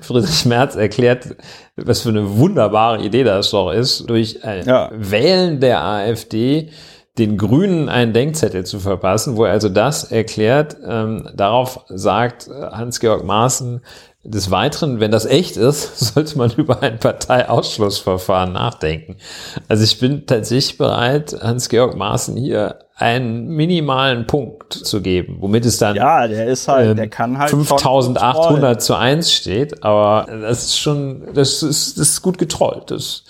[0.00, 1.36] Friedrich Merz erklärt,
[1.76, 4.90] was für eine wunderbare Idee das doch ist, durch ein ja.
[4.94, 6.70] Wählen der AfD
[7.18, 13.24] den Grünen einen Denkzettel zu verpassen, wo er also das erklärt, ähm, darauf sagt Hans-Georg
[13.24, 13.82] Maaßen,
[14.24, 19.16] des Weiteren, wenn das echt ist, sollte man über ein Parteiausschlussverfahren nachdenken.
[19.68, 25.78] Also ich bin tatsächlich bereit, Hans-Georg Maaßen hier einen minimalen Punkt zu geben, womit es
[25.78, 30.64] dann ja, der ist halt, ähm, der kann halt 5800 zu 1 steht, aber das
[30.64, 32.92] ist schon, das ist, das ist gut getrollt.
[32.92, 33.24] Das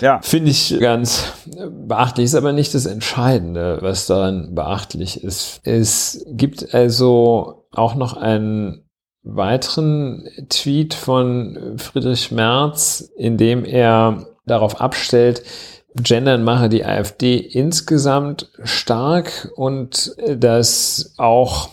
[0.00, 0.20] ja.
[0.22, 1.32] finde ich ganz
[1.68, 5.60] beachtlich, ist aber nicht das Entscheidende, was daran beachtlich ist.
[5.64, 8.85] Es gibt also auch noch einen
[9.26, 15.42] weiteren Tweet von Friedrich Merz, in dem er darauf abstellt,
[15.96, 21.70] Gendern mache die AfD insgesamt stark und dass auch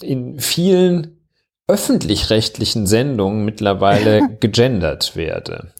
[0.00, 1.18] in vielen
[1.66, 5.72] öffentlich-rechtlichen Sendungen mittlerweile gegendert werde.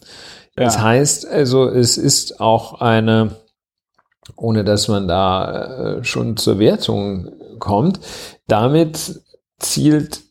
[0.57, 0.65] Ja.
[0.65, 3.35] Das heißt also, es ist auch eine,
[4.35, 7.99] ohne dass man da äh, schon zur Wertung kommt,
[8.47, 9.21] damit
[9.59, 10.21] zielt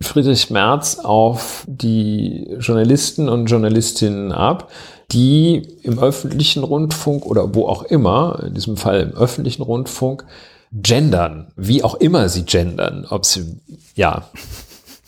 [0.00, 4.70] Friedrich Merz auf die Journalisten und Journalistinnen ab,
[5.12, 10.24] die im öffentlichen Rundfunk oder wo auch immer, in diesem Fall im öffentlichen Rundfunk,
[10.72, 13.60] gendern, wie auch immer sie gendern, ob sie,
[13.94, 14.28] ja.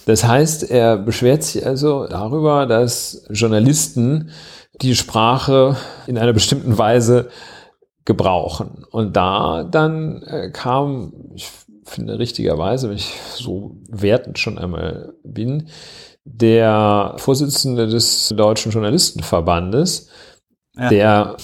[0.07, 4.31] Das heißt, er beschwert sich also darüber, dass Journalisten
[4.81, 7.29] die Sprache in einer bestimmten Weise
[8.07, 8.87] gebrauchen.
[8.91, 11.51] Und da dann äh, kam, ich
[11.89, 15.69] finde richtigerweise, wenn ich so wertend schon einmal bin,
[16.25, 20.09] der Vorsitzende des Deutschen Journalistenverbandes,
[20.77, 20.89] ja.
[20.89, 21.37] der,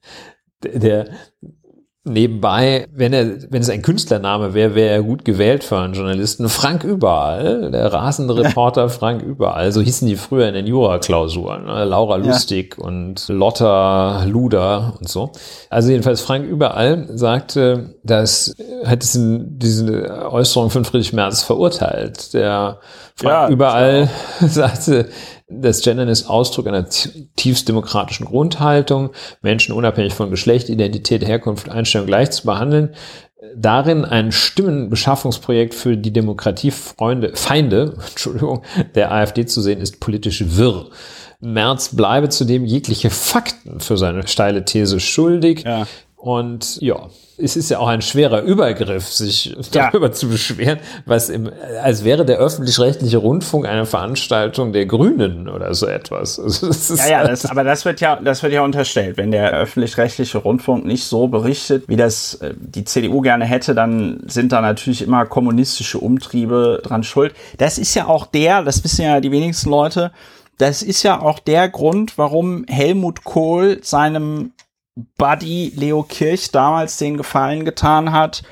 [0.62, 1.10] der
[2.04, 6.48] Nebenbei, wenn er, wenn es ein Künstlername wäre, wäre er gut gewählt für einen Journalisten.
[6.48, 11.66] Frank Überall, der rasende Reporter Frank Überall, so hießen die früher in den Jura-Klausuren.
[11.66, 11.84] Ne?
[11.84, 12.84] Laura Lustig ja.
[12.86, 15.32] und Lotta Luder und so.
[15.68, 18.54] Also jedenfalls Frank Überall sagte, dass
[18.86, 22.32] hat diesen, diese Äußerung von Friedrich Merz verurteilt.
[22.32, 22.78] Der
[23.22, 24.08] ja, Überall
[24.40, 25.08] sagte,
[25.48, 26.86] das Gendern ist Ausdruck einer
[27.36, 29.10] tiefst demokratischen Grundhaltung,
[29.42, 32.94] Menschen unabhängig von Geschlecht, Identität, Herkunft, Einstellung gleich zu behandeln.
[33.56, 38.62] Darin ein Stimmenbeschaffungsprojekt für die Demokratiefreunde, Feinde, Entschuldigung,
[38.94, 40.90] der AfD zu sehen, ist politisch wirr.
[41.40, 45.64] Merz bleibe zudem jegliche Fakten für seine steile These schuldig.
[45.64, 45.86] Ja.
[46.16, 47.08] Und ja,
[47.42, 50.12] es ist ja auch ein schwerer Übergriff, sich darüber ja.
[50.12, 51.50] zu beschweren, was im,
[51.82, 56.40] als wäre der öffentlich-rechtliche Rundfunk eine Veranstaltung der Grünen oder so etwas.
[56.80, 59.16] Also ja, ja, das, aber das wird ja, das wird ja unterstellt.
[59.16, 64.22] Wenn der öffentlich-rechtliche Rundfunk nicht so berichtet, wie das äh, die CDU gerne hätte, dann
[64.26, 67.34] sind da natürlich immer kommunistische Umtriebe dran schuld.
[67.58, 70.12] Das ist ja auch der, das wissen ja die wenigsten Leute,
[70.58, 74.52] das ist ja auch der Grund, warum Helmut Kohl seinem
[75.16, 78.42] Buddy Leo Kirch damals den Gefallen getan hat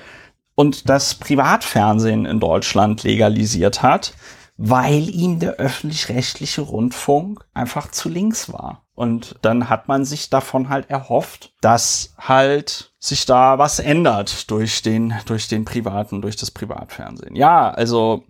[0.54, 4.14] und das Privatfernsehen in Deutschland legalisiert hat,
[4.56, 8.82] weil ihm der öffentlich-rechtliche Rundfunk einfach zu links war.
[8.94, 14.82] Und dann hat man sich davon halt erhofft, dass halt sich da was ändert durch
[14.82, 17.36] den, durch den privaten, durch das Privatfernsehen.
[17.36, 18.24] Ja, also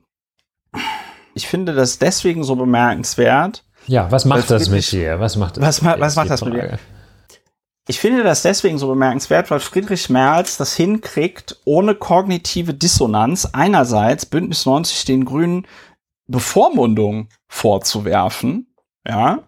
[1.32, 3.64] ich finde das deswegen so bemerkenswert.
[3.86, 5.18] Ja, was macht das mit dir?
[5.20, 5.82] Was macht das?
[5.82, 6.78] Was, was macht das mit dir?
[7.90, 14.26] Ich finde das deswegen so bemerkenswert, weil Friedrich Merz das hinkriegt, ohne kognitive Dissonanz einerseits
[14.26, 15.66] Bündnis 90 den Grünen
[16.26, 18.74] Bevormundung vorzuwerfen,
[19.06, 19.38] ja,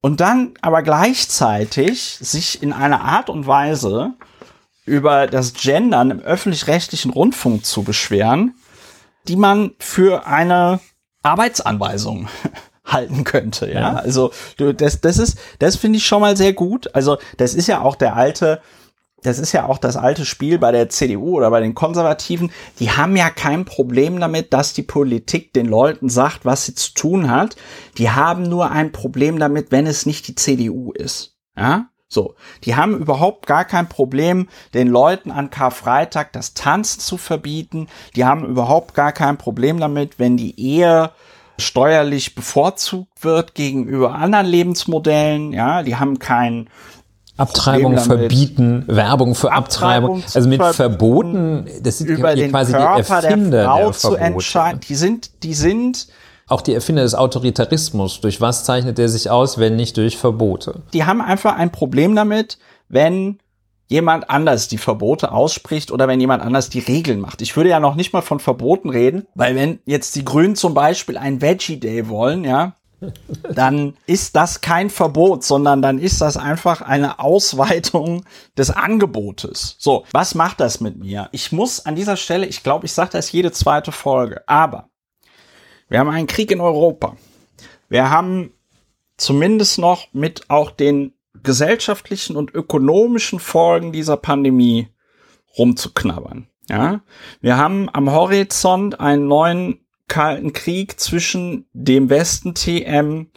[0.00, 4.14] und dann aber gleichzeitig sich in einer Art und Weise
[4.86, 8.54] über das Gendern im öffentlich-rechtlichen Rundfunk zu beschweren,
[9.28, 10.80] die man für eine
[11.22, 12.28] Arbeitsanweisung
[12.86, 13.70] halten könnte.
[13.70, 13.92] Ja, ja.
[13.94, 16.94] also das, das ist, das finde ich schon mal sehr gut.
[16.94, 18.60] Also das ist ja auch der alte,
[19.22, 22.52] das ist ja auch das alte Spiel bei der CDU oder bei den Konservativen.
[22.78, 26.94] Die haben ja kein Problem damit, dass die Politik den Leuten sagt, was sie zu
[26.94, 27.56] tun hat.
[27.98, 31.36] Die haben nur ein Problem damit, wenn es nicht die CDU ist.
[31.56, 37.16] Ja, So, die haben überhaupt gar kein Problem, den Leuten an Karfreitag das Tanzen zu
[37.16, 37.88] verbieten.
[38.14, 41.10] Die haben überhaupt gar kein Problem damit, wenn die Ehe
[41.58, 45.52] steuerlich bevorzugt wird gegenüber anderen Lebensmodellen.
[45.52, 46.68] Ja, die haben kein
[47.36, 53.20] Abtreibung verbieten, Werbung für Abtreibung, Abtreibung also mit Verboten, das sind über den quasi Körper
[53.20, 54.80] die Erfinder der Frau der zu entscheiden.
[54.88, 56.08] Die sind, die sind
[56.48, 58.20] auch die Erfinder des Autoritarismus.
[58.20, 60.82] Durch was zeichnet er sich aus, wenn nicht durch Verbote?
[60.92, 63.38] Die haben einfach ein Problem damit, wenn
[63.88, 67.42] jemand anders die Verbote ausspricht oder wenn jemand anders die Regeln macht.
[67.42, 70.74] Ich würde ja noch nicht mal von Verboten reden, weil wenn jetzt die Grünen zum
[70.74, 72.74] Beispiel ein Veggie Day wollen, ja,
[73.52, 78.24] dann ist das kein Verbot, sondern dann ist das einfach eine Ausweitung
[78.56, 79.76] des Angebotes.
[79.78, 81.28] So, was macht das mit mir?
[81.32, 84.88] Ich muss an dieser Stelle, ich glaube, ich sage das jede zweite Folge, aber
[85.88, 87.16] wir haben einen Krieg in Europa.
[87.88, 88.52] Wir haben
[89.16, 91.12] zumindest noch mit auch den
[91.46, 94.88] gesellschaftlichen und ökonomischen Folgen dieser Pandemie
[95.56, 96.48] rumzuknabbern.
[96.68, 97.00] Ja,
[97.40, 103.30] wir haben am Horizont einen neuen kalten Krieg zwischen dem Westen TM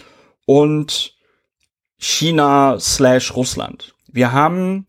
[0.45, 1.15] und
[1.97, 3.93] China slash Russland.
[4.07, 4.87] Wir haben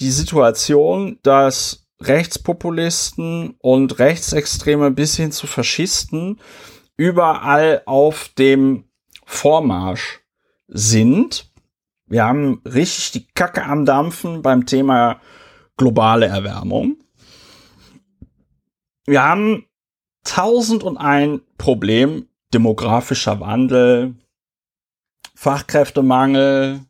[0.00, 6.40] die Situation, dass Rechtspopulisten und Rechtsextreme bis hin zu Faschisten
[6.96, 8.88] überall auf dem
[9.24, 10.20] Vormarsch
[10.66, 11.45] sind.
[12.08, 15.20] Wir haben richtig die Kacke am Dampfen beim Thema
[15.76, 16.96] globale Erwärmung.
[19.06, 19.66] Wir haben
[20.24, 24.14] tausend und ein Problem, demografischer Wandel,
[25.34, 26.80] Fachkräftemangel,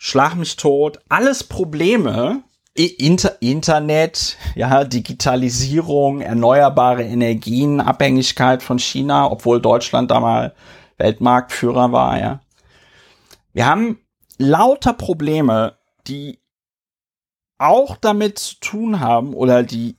[0.00, 2.44] Schlag mich tot, alles Probleme,
[2.76, 10.54] Inter Internet, ja, Digitalisierung, erneuerbare Energien, Abhängigkeit von China, obwohl Deutschland da mal
[10.98, 12.40] Weltmarktführer war, ja.
[13.58, 13.98] Wir haben
[14.36, 16.38] lauter Probleme, die
[17.58, 19.98] auch damit zu tun haben oder die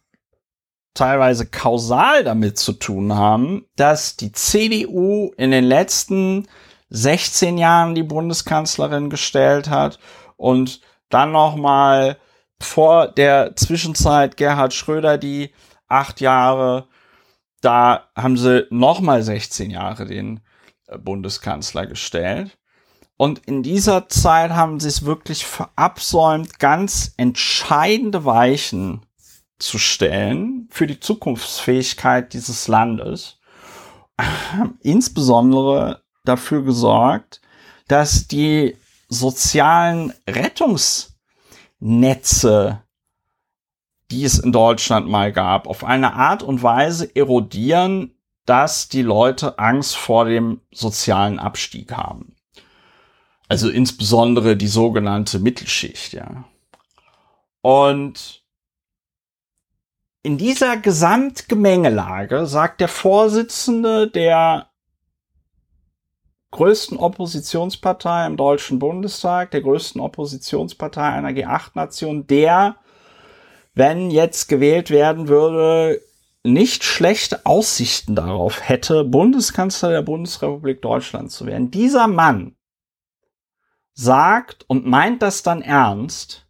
[0.93, 6.47] teilweise kausal damit zu tun haben, dass die CDU in den letzten
[6.87, 9.99] 16 Jahren die Bundeskanzlerin gestellt hat
[10.37, 12.15] und dann noch mal
[12.61, 15.51] vor der Zwischenzeit Gerhard Schröder die
[15.89, 16.87] acht Jahre,
[17.59, 20.39] da haben sie noch mal 16 Jahre den
[20.87, 22.57] äh, Bundeskanzler gestellt.
[23.21, 29.05] Und in dieser Zeit haben sie es wirklich verabsäumt, ganz entscheidende Weichen
[29.57, 33.41] zu stellen für die Zukunftsfähigkeit dieses Landes.
[34.81, 37.41] Insbesondere dafür gesorgt,
[37.89, 38.77] dass die
[39.09, 42.83] sozialen Rettungsnetze,
[44.11, 49.59] die es in Deutschland mal gab, auf eine Art und Weise erodieren, dass die Leute
[49.59, 52.37] Angst vor dem sozialen Abstieg haben.
[53.49, 56.45] Also insbesondere die sogenannte Mittelschicht, ja.
[57.61, 58.43] Und
[60.21, 64.69] in dieser Gesamtgemengelage sagt der Vorsitzende der
[66.51, 72.75] größten Oppositionspartei im Deutschen Bundestag, der größten Oppositionspartei einer G8-Nation, der,
[73.73, 76.01] wenn jetzt gewählt werden würde,
[76.43, 81.71] nicht schlechte Aussichten darauf hätte, Bundeskanzler der Bundesrepublik Deutschland zu werden.
[81.71, 82.55] Dieser Mann
[83.99, 86.47] sagt und meint das dann ernst,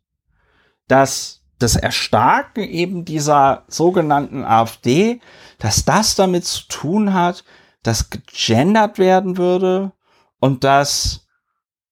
[0.88, 5.20] dass das Erstarken eben dieser sogenannten AfD,
[5.58, 7.44] dass das damit zu tun hat,
[7.84, 9.92] dass gegendert werden würde
[10.40, 11.28] und dass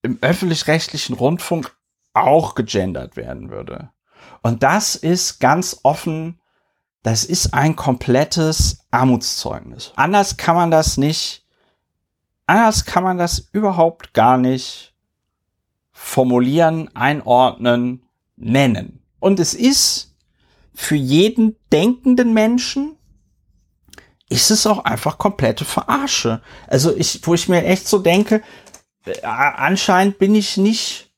[0.03, 1.75] im öffentlich-rechtlichen Rundfunk
[2.13, 3.89] auch gegendert werden würde.
[4.41, 6.39] Und das ist ganz offen,
[7.03, 9.91] das ist ein komplettes Armutszeugnis.
[9.95, 11.45] Anders kann man das nicht,
[12.45, 14.93] anders kann man das überhaupt gar nicht
[15.99, 18.03] formulieren, einordnen,
[18.35, 19.01] nennen.
[19.19, 20.15] Und es ist
[20.75, 22.95] für jeden denkenden Menschen,
[24.29, 26.41] ist es auch einfach komplette Verarsche.
[26.67, 28.43] Also ich, wo ich mir echt so denke,
[29.05, 31.09] äh, anscheinend bin ich nicht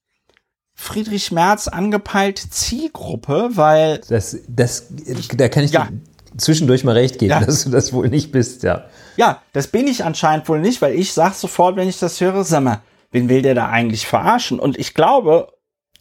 [0.73, 4.87] Friedrich Merz angepeilte Zielgruppe, weil das, das,
[5.35, 5.89] da kann ich ja.
[6.37, 7.41] zwischendurch mal recht geben, ja.
[7.41, 8.85] dass du das wohl nicht bist, ja.
[9.17, 12.45] Ja, das bin ich anscheinend wohl nicht, weil ich sag sofort, wenn ich das höre,
[12.45, 14.59] sag mal, wen will der da eigentlich verarschen?
[14.59, 15.53] Und ich glaube,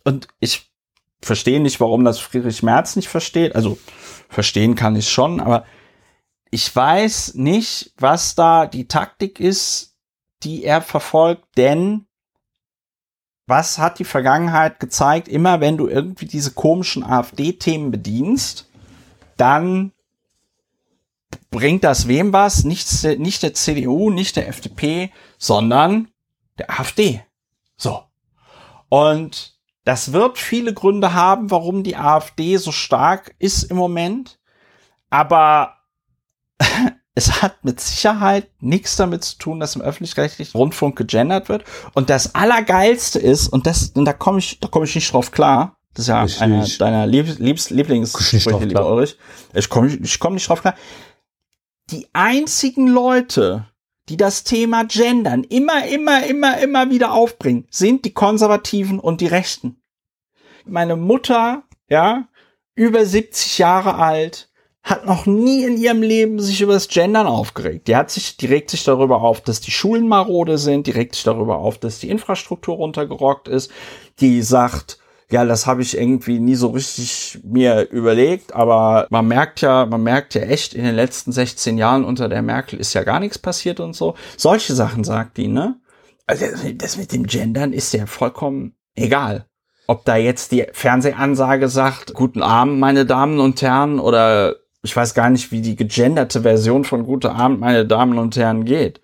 [0.04, 0.70] und ich
[1.20, 3.54] verstehe nicht, warum das Friedrich Merz nicht versteht.
[3.54, 3.78] Also
[4.28, 5.64] verstehen kann ich schon, aber
[6.50, 9.96] ich weiß nicht, was da die Taktik ist,
[10.42, 12.06] die er verfolgt, denn
[13.46, 15.26] was hat die Vergangenheit gezeigt?
[15.26, 18.68] Immer wenn du irgendwie diese komischen AfD-Themen bedienst,
[19.36, 19.92] dann
[21.50, 22.64] bringt das wem was?
[22.64, 26.08] Nicht, nicht der CDU, nicht der FDP, sondern
[26.58, 27.22] der AfD.
[27.76, 28.02] So.
[28.88, 34.38] Und Das wird viele Gründe haben, warum die AfD so stark ist im Moment.
[35.08, 35.76] Aber
[37.14, 41.64] es hat mit Sicherheit nichts damit zu tun, dass im öffentlich-rechtlichen Rundfunk gegendert wird.
[41.94, 45.30] Und das Allergeilste ist, und das, und da komme ich, da komme ich nicht drauf
[45.30, 45.78] klar.
[45.94, 46.78] Das ist ja Ich einer nicht.
[46.82, 48.86] deiner Liebs, Liebs, Lieblingssprüche, lieber.
[48.92, 49.16] Ulrich.
[49.54, 50.74] Ich komme ich komm nicht drauf klar.
[51.90, 53.67] Die einzigen Leute,
[54.08, 59.26] die das Thema Gendern immer, immer, immer, immer wieder aufbringen, sind die Konservativen und die
[59.26, 59.80] Rechten.
[60.64, 62.28] Meine Mutter, ja,
[62.74, 64.48] über 70 Jahre alt,
[64.82, 67.88] hat noch nie in ihrem Leben sich über das Gendern aufgeregt.
[67.88, 71.14] Die hat sich, die regt sich darüber auf, dass die Schulen marode sind, die regt
[71.14, 73.70] sich darüber auf, dass die Infrastruktur runtergerockt ist,
[74.20, 74.98] die sagt,
[75.30, 80.02] ja, das habe ich irgendwie nie so richtig mir überlegt, aber man merkt ja, man
[80.02, 83.38] merkt ja echt, in den letzten 16 Jahren unter der Merkel ist ja gar nichts
[83.38, 84.14] passiert und so.
[84.36, 85.76] Solche Sachen sagt die, ne?
[86.26, 89.46] Also das mit dem Gendern ist ja vollkommen egal.
[89.86, 95.14] Ob da jetzt die Fernsehansage sagt, guten Abend, meine Damen und Herren, oder ich weiß
[95.14, 99.00] gar nicht, wie die gegenderte Version von Guten Abend, meine Damen und Herren geht.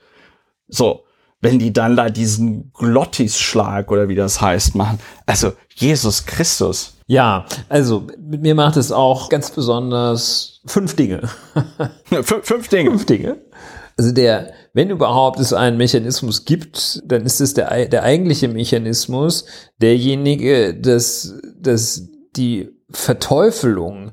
[0.69, 1.05] So,
[1.41, 4.99] wenn die dann da diesen Glottisschlag oder wie das heißt machen.
[5.27, 6.95] Also, Jesus Christus.
[7.07, 11.29] Ja, also mit mir macht es auch ganz besonders fünf Dinge.
[12.23, 12.91] Fünf, Dinge.
[12.91, 13.37] fünf Dinge.
[13.97, 19.45] Also der, wenn überhaupt es einen Mechanismus gibt, dann ist es der, der eigentliche Mechanismus
[19.81, 24.13] derjenige, dass, dass die Verteufelung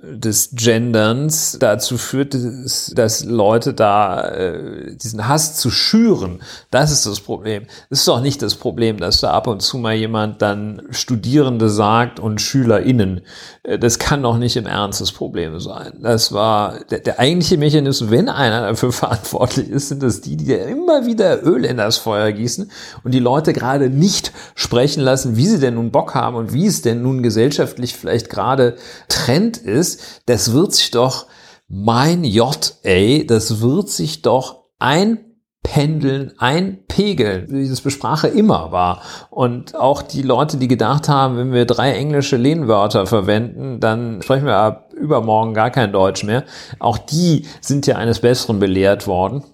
[0.00, 6.40] des Genderns dazu führt, dass, dass Leute da äh, diesen Hass zu schüren.
[6.70, 7.64] Das ist das Problem.
[7.90, 11.68] Es ist doch nicht das Problem, dass da ab und zu mal jemand dann Studierende
[11.68, 13.22] sagt und SchülerInnen.
[13.64, 15.94] Äh, Das kann doch nicht im Ernst das Problem sein.
[16.00, 20.52] Das war der, der eigentliche Mechanismus, wenn einer dafür verantwortlich ist, sind das die, die
[20.52, 22.70] immer wieder Öl in das Feuer gießen
[23.02, 26.66] und die Leute gerade nicht sprechen lassen, wie sie denn nun Bock haben und wie
[26.66, 28.76] es denn nun gesellschaftlich vielleicht gerade
[29.08, 29.87] Trend ist.
[30.26, 31.26] Das wird sich doch,
[31.68, 39.02] mein J, ey, das wird sich doch einpendeln, einpegeln, wie das Besprache immer war.
[39.30, 44.46] Und auch die Leute, die gedacht haben, wenn wir drei englische Lehnwörter verwenden, dann sprechen
[44.46, 46.44] wir ab übermorgen gar kein Deutsch mehr.
[46.78, 49.44] Auch die sind ja eines Besseren belehrt worden.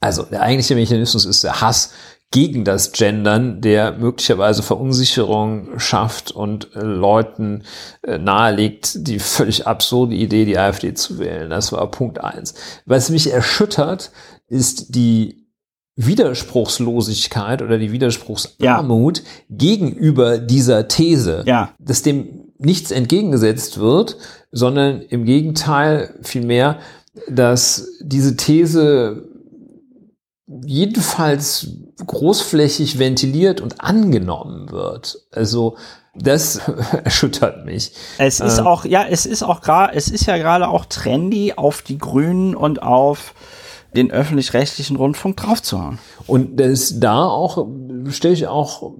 [0.00, 1.92] Also der eigentliche Mechanismus ist der Hass
[2.32, 7.62] gegen das Gendern, der möglicherweise Verunsicherung schafft und äh, Leuten
[8.02, 11.48] äh, nahelegt, die völlig absurde Idee, die AfD zu wählen.
[11.50, 12.54] Das war Punkt eins.
[12.84, 14.10] Was mich erschüttert,
[14.48, 15.46] ist die
[15.96, 21.70] Widerspruchslosigkeit oder die Widerspruchsarmut gegenüber dieser These Ja.
[21.78, 24.16] dass dem nichts entgegengesetzt wird,
[24.50, 26.78] sondern im Gegenteil vielmehr,
[27.28, 29.28] dass diese These
[30.46, 31.68] jedenfalls
[32.06, 35.18] großflächig ventiliert und angenommen wird.
[35.32, 35.76] Also
[36.14, 36.60] das
[37.04, 37.92] erschüttert mich.
[38.18, 38.66] Es ist Ähm.
[38.66, 42.54] auch, ja, es ist auch gerade, es ist ja gerade auch trendy, auf die Grünen
[42.54, 43.34] und auf
[43.94, 45.98] den öffentlich-rechtlichen Rundfunk draufzuhauen.
[46.26, 47.66] Und das da auch,
[48.10, 48.92] stelle ich auch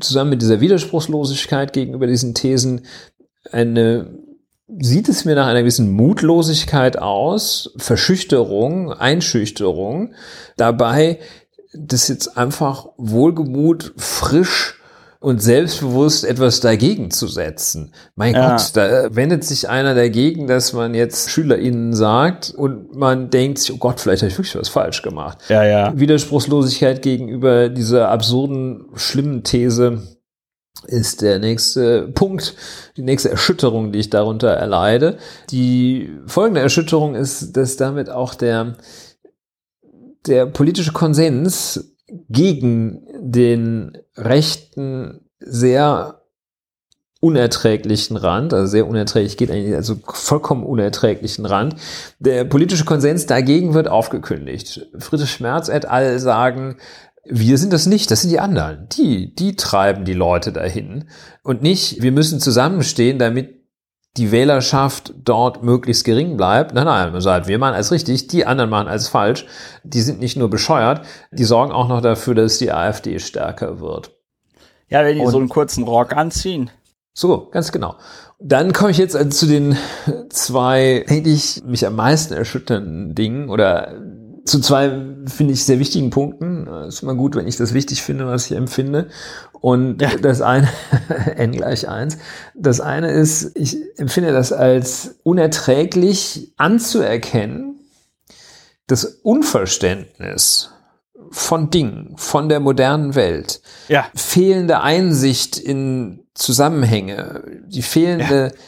[0.00, 2.86] zusammen mit dieser Widerspruchslosigkeit gegenüber diesen Thesen
[3.50, 4.18] eine,
[4.66, 10.14] sieht es mir nach einer gewissen Mutlosigkeit aus, Verschüchterung, Einschüchterung,
[10.56, 11.18] dabei
[11.74, 14.80] das jetzt einfach wohlgemut, frisch
[15.20, 17.94] und selbstbewusst etwas dagegen zu setzen.
[18.14, 18.50] Mein Ja.
[18.50, 23.72] Gott, da wendet sich einer dagegen, dass man jetzt SchülerInnen sagt und man denkt sich,
[23.72, 25.38] oh Gott, vielleicht habe ich wirklich was falsch gemacht.
[25.48, 25.98] Ja, ja.
[25.98, 30.02] Widerspruchslosigkeit gegenüber dieser absurden, schlimmen These
[30.86, 32.54] ist der nächste Punkt,
[32.96, 35.18] die nächste Erschütterung, die ich darunter erleide.
[35.50, 38.76] Die folgende Erschütterung ist, dass damit auch der,
[40.26, 41.94] der politische Konsens
[42.28, 46.20] gegen den rechten, sehr
[47.20, 51.76] unerträglichen Rand, also sehr unerträglich geht eigentlich, also vollkommen unerträglichen Rand.
[52.18, 54.86] Der politische Konsens dagegen wird aufgekündigt.
[54.98, 56.18] Friedrich Merz et al.
[56.18, 56.76] sagen,
[57.26, 58.88] wir sind das nicht, das sind die anderen.
[58.90, 61.08] Die, die treiben die Leute dahin.
[61.42, 63.62] Und nicht, wir müssen zusammenstehen, damit
[64.16, 66.72] die Wählerschaft dort möglichst gering bleibt.
[66.72, 69.46] Nein, nein, man sagt, wir machen alles richtig, die anderen machen alles falsch.
[69.82, 74.12] Die sind nicht nur bescheuert, die sorgen auch noch dafür, dass die AfD stärker wird.
[74.88, 76.70] Ja, wenn die Und- so einen kurzen Rock anziehen.
[77.16, 77.96] So, ganz genau.
[78.40, 79.76] Dann komme ich jetzt also zu den
[80.30, 83.94] zwei eigentlich mich am meisten erschütternden Dingen oder
[84.44, 84.90] zu zwei,
[85.26, 86.66] finde ich, sehr wichtigen Punkten.
[86.68, 89.08] Es ist immer gut, wenn ich das wichtig finde, was ich empfinde.
[89.52, 90.10] Und Ja.
[90.20, 90.68] das eine,
[91.36, 92.18] n gleich eins.
[92.54, 97.78] Das eine ist, ich empfinde das als unerträglich anzuerkennen,
[98.86, 100.70] das Unverständnis
[101.30, 104.06] von Dingen, von der modernen Welt, Ja.
[104.14, 108.60] fehlende Einsicht in Zusammenhänge, die fehlende ja.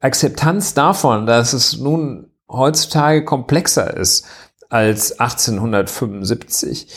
[0.00, 4.26] Akzeptanz davon, dass es nun heutzutage komplexer ist
[4.68, 6.88] als 1875.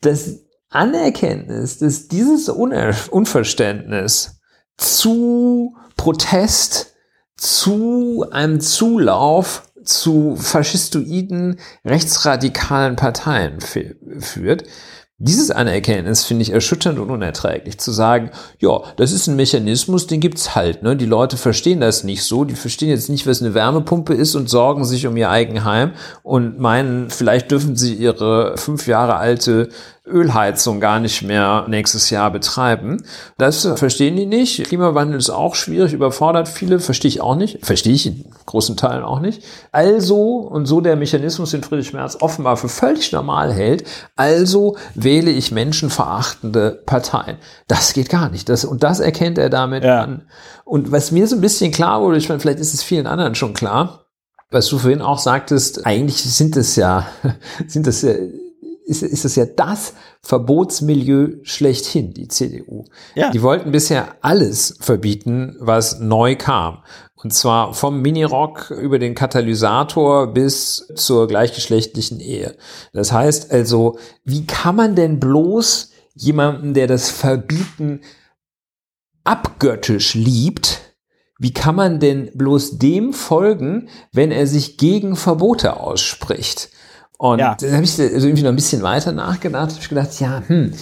[0.00, 0.40] Das
[0.70, 4.40] Anerkenntnis, dass dieses Unverständnis
[4.76, 6.94] zu Protest,
[7.36, 14.64] zu einem Zulauf zu faschistoiden, rechtsradikalen Parteien führt,
[15.22, 17.78] dieses Anerkenntnis finde ich erschütternd und unerträglich.
[17.78, 20.82] Zu sagen, ja, das ist ein Mechanismus, den gibt's halt.
[20.82, 20.96] Ne?
[20.96, 22.44] Die Leute verstehen das nicht so.
[22.44, 25.92] Die verstehen jetzt nicht, was eine Wärmepumpe ist und sorgen sich um ihr Eigenheim
[26.22, 29.68] und meinen, vielleicht dürfen sie ihre fünf Jahre alte
[30.10, 33.02] Ölheizung gar nicht mehr nächstes Jahr betreiben.
[33.38, 34.64] Das verstehen die nicht.
[34.64, 37.64] Klimawandel ist auch schwierig, überfordert viele, verstehe ich auch nicht.
[37.64, 39.42] Verstehe ich in großen Teilen auch nicht.
[39.72, 43.84] Also, und so der Mechanismus, den Friedrich Merz offenbar für völlig normal hält,
[44.16, 47.36] also wähle ich menschenverachtende Parteien.
[47.68, 48.48] Das geht gar nicht.
[48.48, 50.02] Das, und das erkennt er damit ja.
[50.02, 50.22] an.
[50.64, 53.34] Und was mir so ein bisschen klar wurde, ich meine, vielleicht ist es vielen anderen
[53.34, 54.06] schon klar,
[54.50, 57.06] was du vorhin auch sagtest, eigentlich sind es ja,
[57.66, 58.12] sind es ja
[58.90, 62.84] ist, ist es ja das Verbotsmilieu schlechthin, die CDU.
[63.14, 63.30] Ja.
[63.30, 66.82] Die wollten bisher alles verbieten, was neu kam.
[67.14, 72.56] Und zwar vom Minirock über den Katalysator bis zur gleichgeschlechtlichen Ehe.
[72.92, 78.00] Das heißt also, wie kann man denn bloß jemanden, der das Verbieten
[79.22, 80.80] abgöttisch liebt,
[81.38, 86.70] wie kann man denn bloß dem folgen, wenn er sich gegen Verbote ausspricht?
[87.20, 87.54] Und ja.
[87.54, 89.72] dann habe ich also irgendwie noch ein bisschen weiter nachgedacht.
[89.72, 90.72] Hab ich gedacht, ja, hm,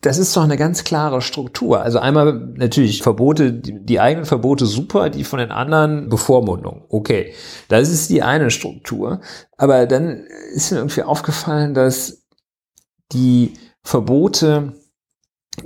[0.00, 1.82] das ist doch eine ganz klare Struktur.
[1.82, 6.86] Also einmal natürlich Verbote, die, die, eigenen Verbote super, die von den anderen Bevormundung.
[6.88, 7.34] Okay,
[7.68, 9.20] das ist die eine Struktur.
[9.58, 10.24] Aber dann
[10.54, 12.22] ist mir irgendwie aufgefallen, dass
[13.12, 14.72] die Verbote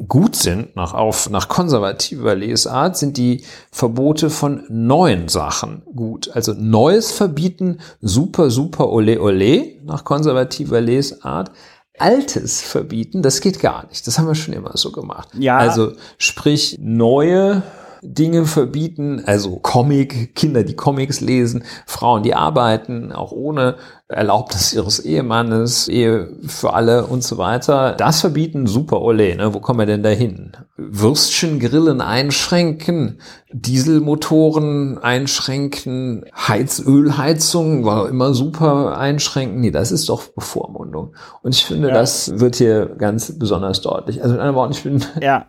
[0.09, 6.31] gut sind, nach, auf, nach konservativer Lesart, sind die Verbote von neuen Sachen gut.
[6.35, 11.51] Also Neues verbieten, super, super, ole, ole, nach konservativer Lesart.
[11.99, 14.07] Altes verbieten, das geht gar nicht.
[14.07, 15.29] Das haben wir schon immer so gemacht.
[15.39, 15.59] Ja.
[15.59, 17.63] Also sprich neue
[18.03, 23.77] Dinge verbieten, also Comic, Kinder, die Comics lesen, Frauen, die arbeiten, auch ohne
[24.13, 27.95] Erlaubnis ihres Ehemannes, Ehe für alle und so weiter.
[27.97, 29.55] Das verbieten, super ole, ne?
[29.55, 30.53] Wo kommen wir denn dahin?
[30.77, 33.21] Würstchen, Grillen einschränken,
[33.53, 39.61] Dieselmotoren einschränken, Heizölheizung war immer super einschränken.
[39.61, 41.15] Nee, das ist doch Bevormundung.
[41.43, 41.95] Und ich finde, ja.
[41.95, 44.23] das wird hier ganz besonders deutlich.
[44.23, 45.47] Also in einem Wort, ich bin ja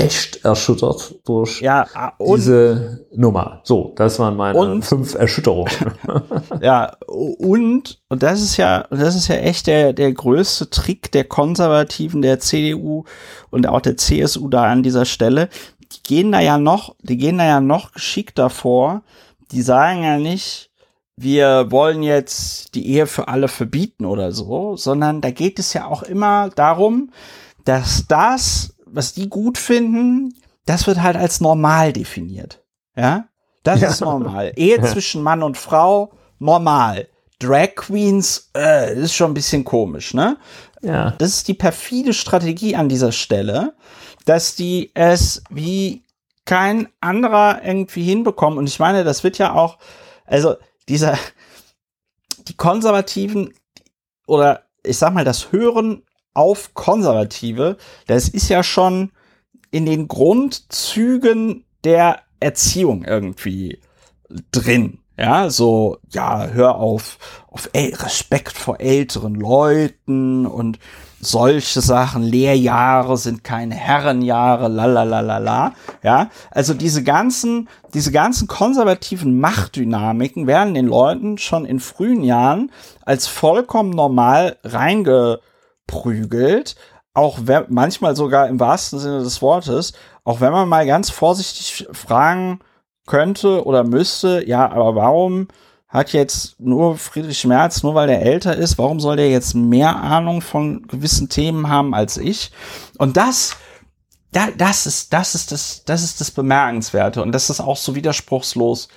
[0.00, 3.60] echt erschüttert durch ja, ah, diese Nummer.
[3.64, 5.72] So, das waren meine und, fünf Erschütterungen.
[6.62, 11.24] ja, und, und das ist ja, das ist ja echt der, der größte Trick der
[11.24, 13.04] Konservativen, der CDU
[13.50, 15.48] und auch der CSU da an dieser Stelle.
[15.92, 19.02] Die gehen da ja noch, die gehen da ja noch geschickter vor.
[19.52, 20.70] Die sagen ja nicht,
[21.16, 25.86] wir wollen jetzt die Ehe für alle verbieten oder so, sondern da geht es ja
[25.86, 27.10] auch immer darum,
[27.64, 30.34] dass das was die gut finden,
[30.66, 32.62] das wird halt als normal definiert.
[32.96, 33.28] Ja,
[33.62, 33.88] das ja.
[33.88, 34.52] ist normal.
[34.56, 37.08] Ehe zwischen Mann und Frau, normal.
[37.38, 40.36] Drag Queens, äh, ist schon ein bisschen komisch, ne?
[40.82, 41.12] Ja.
[41.18, 43.74] Das ist die perfide Strategie an dieser Stelle,
[44.26, 46.04] dass die es wie
[46.44, 48.58] kein anderer irgendwie hinbekommen.
[48.58, 49.78] Und ich meine, das wird ja auch,
[50.26, 50.56] also
[50.88, 51.18] dieser,
[52.48, 53.54] die Konservativen
[54.26, 56.02] oder ich sag mal, das Hören
[56.34, 57.76] auf Konservative,
[58.06, 59.10] das ist ja schon
[59.70, 63.78] in den Grundzügen der Erziehung irgendwie
[64.52, 64.98] drin.
[65.16, 67.18] Ja, so, ja, hör auf,
[67.50, 70.78] auf Respekt vor älteren Leuten und
[71.20, 75.74] solche Sachen, Lehrjahre sind keine Herrenjahre, la la la la la.
[76.02, 82.72] Ja, also diese ganzen, diese ganzen konservativen Machtdynamiken werden den Leuten schon in frühen Jahren
[83.04, 85.40] als vollkommen normal reinge
[85.90, 86.76] prügelt,
[87.12, 89.92] auch wenn, manchmal sogar im wahrsten Sinne des Wortes,
[90.24, 92.60] auch wenn man mal ganz vorsichtig fragen
[93.06, 95.48] könnte oder müsste, ja, aber warum
[95.88, 99.96] hat jetzt nur Friedrich Merz, nur weil der älter ist, warum soll der jetzt mehr
[99.96, 102.52] Ahnung von gewissen Themen haben als ich?
[102.96, 103.56] Und das,
[104.30, 107.20] da, das ist, das ist das, das ist das Bemerkenswerte.
[107.20, 108.88] Und das ist auch so widerspruchslos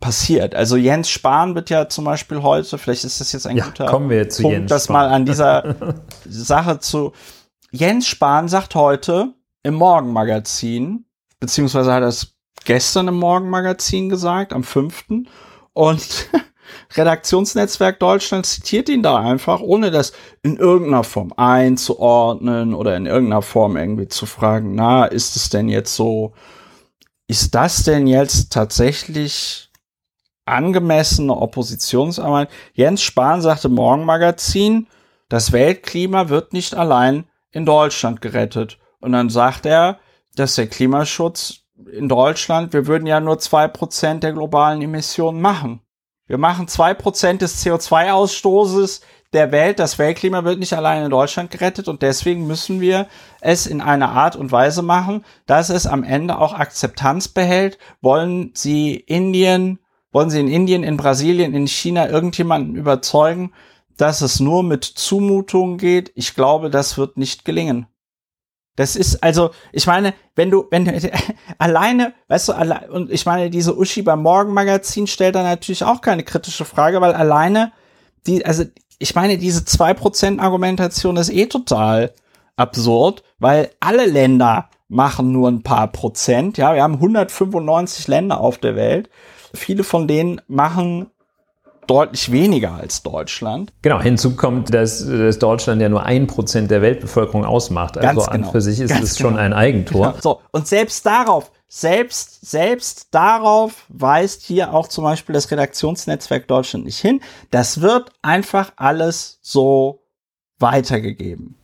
[0.00, 0.54] passiert.
[0.54, 3.86] Also Jens Spahn wird ja zum Beispiel heute, vielleicht ist das jetzt ein ja, guter
[3.86, 5.76] Punkt, das mal an dieser
[6.24, 7.12] Sache zu.
[7.70, 11.04] Jens Spahn sagt heute im Morgenmagazin,
[11.38, 12.34] beziehungsweise hat er es
[12.64, 15.28] gestern im Morgenmagazin gesagt, am fünften,
[15.72, 16.28] und
[16.96, 23.42] Redaktionsnetzwerk Deutschland zitiert ihn da einfach, ohne das in irgendeiner Form einzuordnen oder in irgendeiner
[23.42, 26.32] Form irgendwie zu fragen, na, ist es denn jetzt so,
[27.28, 29.69] ist das denn jetzt tatsächlich
[30.50, 32.48] angemessene Oppositionsarbeit?
[32.74, 34.86] Jens Spahn sagte im Morgenmagazin,
[35.28, 38.78] das Weltklima wird nicht allein in Deutschland gerettet.
[39.00, 39.98] Und dann sagt er,
[40.36, 41.60] dass der Klimaschutz
[41.92, 45.80] in Deutschland, wir würden ja nur zwei Prozent der globalen Emissionen machen.
[46.26, 49.00] Wir machen zwei Prozent des CO2-Ausstoßes
[49.32, 49.78] der Welt.
[49.78, 53.06] Das Weltklima wird nicht allein in Deutschland gerettet und deswegen müssen wir
[53.40, 57.78] es in einer Art und Weise machen, dass es am Ende auch Akzeptanz behält.
[58.00, 59.78] Wollen Sie Indien,
[60.12, 63.52] wollen Sie in Indien, in Brasilien, in China irgendjemanden überzeugen,
[63.96, 66.12] dass es nur mit Zumutungen geht?
[66.14, 67.86] Ich glaube, das wird nicht gelingen.
[68.76, 70.92] Das ist also, ich meine, wenn du, wenn du
[71.58, 76.00] alleine, weißt du, alle, und ich meine, diese Uschi beim Morgenmagazin stellt da natürlich auch
[76.00, 77.72] keine kritische Frage, weil alleine
[78.26, 78.64] die, also
[78.98, 82.12] ich meine, diese 2% Argumentation ist eh total
[82.56, 86.58] absurd, weil alle Länder machen nur ein paar Prozent.
[86.58, 89.08] Ja, wir haben 195 Länder auf der Welt.
[89.54, 91.10] Viele von denen machen
[91.90, 93.72] deutlich weniger als Deutschland.
[93.82, 97.98] Genau, hinzu kommt, dass, dass Deutschland ja nur ein Prozent der Weltbevölkerung ausmacht.
[97.98, 98.52] Also Ganz an genau.
[98.52, 99.30] für sich ist Ganz es genau.
[99.30, 100.10] schon ein Eigentor.
[100.10, 100.20] Genau.
[100.20, 106.84] So, und selbst darauf, selbst, selbst darauf weist hier auch zum Beispiel das Redaktionsnetzwerk Deutschland
[106.84, 107.20] nicht hin.
[107.50, 110.04] Das wird einfach alles so
[110.60, 111.56] weitergegeben.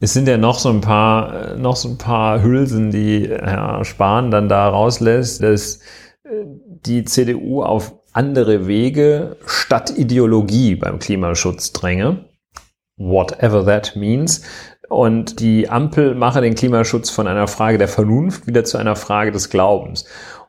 [0.00, 4.30] Es sind ja noch so ein paar, noch so ein paar Hülsen, die Herr Spahn
[4.30, 5.80] dann da rauslässt, dass äh,
[6.30, 12.24] die CDU auf andere Wege statt Ideologie beim Klimaschutz dränge.
[12.96, 14.42] Whatever that means.
[14.88, 19.30] Und die Ampel mache den Klimaschutz von einer Frage der Vernunft wieder zu einer Frage
[19.30, 20.04] des Glaubens.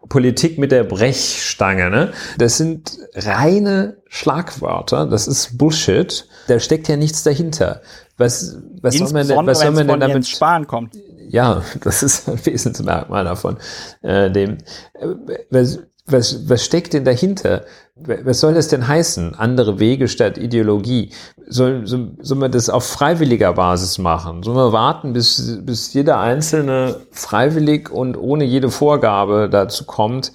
[0.10, 2.12] Politik mit der Brechstange, ne?
[2.40, 6.28] Das sind reine Schlagwörter, das ist Bullshit.
[6.48, 7.82] Da steckt ja nichts dahinter.
[8.18, 10.96] Was, was soll man denn, was soll man denn damit sparen kommt?
[11.32, 13.58] Ja, das ist ein Wesensmerkmal davon.
[14.02, 14.58] Äh, dem,
[14.94, 15.08] äh,
[15.50, 17.64] was, was, was steckt denn dahinter?
[17.96, 19.36] Was soll das denn heißen?
[19.36, 21.12] Andere Wege statt Ideologie?
[21.48, 24.42] Soll, soll, soll man das auf freiwilliger Basis machen?
[24.42, 30.32] Sollen wir warten, bis, bis jeder Einzelne freiwillig und ohne jede Vorgabe dazu kommt,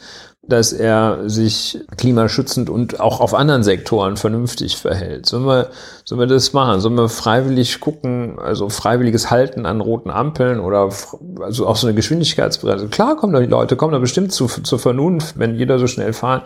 [0.49, 5.27] dass er sich klimaschützend und auch auf anderen Sektoren vernünftig verhält.
[5.27, 5.71] Sollen wir,
[6.05, 6.81] sollen wir das machen?
[6.81, 10.91] Sollen wir freiwillig gucken, also freiwilliges Halten an roten Ampeln oder
[11.41, 12.89] also auch so eine Geschwindigkeitsbremse?
[12.89, 16.13] Klar kommen da die Leute, kommen da bestimmt zu, zur Vernunft, wenn jeder so schnell
[16.13, 16.43] fahren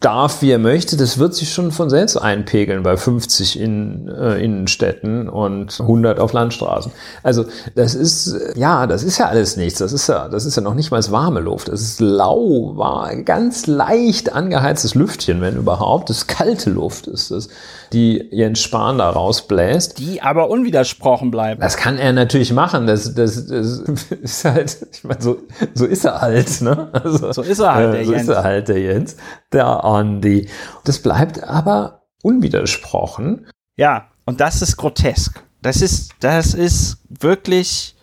[0.00, 4.38] darf, wie er möchte, das wird sich schon von selbst einpegeln bei 50 in äh,
[4.42, 6.92] Innenstädten und 100 auf Landstraßen.
[7.22, 9.78] Also das ist, ja, das ist ja alles nichts.
[9.78, 11.68] Das ist ja, das ist ja noch nicht mal warme Luft.
[11.68, 16.10] Das ist lau, war ganz leicht angeheiztes Lüftchen, wenn überhaupt.
[16.10, 17.48] Das ist kalte Luft ist das,
[17.92, 19.98] die Jens Spahn da rausbläst.
[19.98, 21.60] Die aber unwidersprochen bleiben.
[21.60, 22.86] Das kann er natürlich machen.
[22.86, 23.78] Das, das, das
[24.22, 25.38] ist halt, ich meine, so,
[25.74, 26.90] so ist er halt, ne?
[26.92, 28.26] Also, so ist er halt, der äh, so Jens.
[28.26, 29.16] So ist er halt, der Jens.
[29.52, 30.48] Der Andi.
[30.84, 33.46] Das bleibt aber unwidersprochen.
[33.76, 35.42] Ja, und das ist grotesk.
[35.62, 37.96] Das ist, das ist wirklich,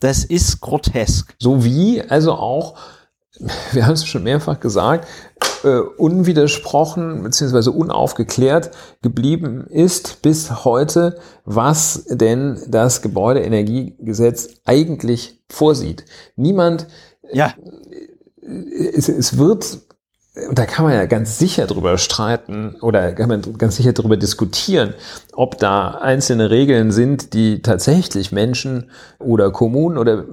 [0.00, 1.34] das ist grotesk.
[1.38, 2.76] So wie also auch,
[3.72, 5.06] wir haben es schon mehrfach gesagt,
[5.62, 7.70] äh, unwidersprochen bzw.
[7.70, 8.70] unaufgeklärt
[9.02, 16.04] geblieben ist bis heute, was denn das Gebäudeenergiegesetz eigentlich vorsieht.
[16.36, 16.86] Niemand,
[17.32, 17.54] ja.
[18.42, 19.80] es, es wird
[20.48, 24.16] und da kann man ja ganz sicher drüber streiten oder kann man ganz sicher drüber
[24.16, 24.94] diskutieren,
[25.32, 30.24] ob da einzelne Regeln sind, die tatsächlich Menschen oder Kommunen oder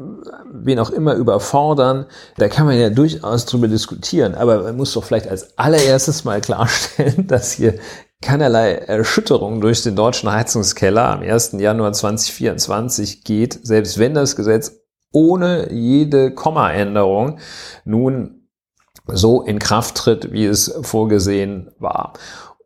[0.51, 2.05] wen auch immer überfordern.
[2.37, 4.35] Da kann man ja durchaus drüber diskutieren.
[4.35, 7.73] Aber man muss doch vielleicht als allererstes mal klarstellen, dass hier
[8.21, 11.53] keinerlei Erschütterung durch den deutschen Heizungskeller am 1.
[11.53, 14.79] Januar 2024 geht, selbst wenn das Gesetz
[15.11, 17.39] ohne jede Kommaänderung
[17.83, 18.36] nun
[19.13, 22.13] so in Kraft tritt, wie es vorgesehen war.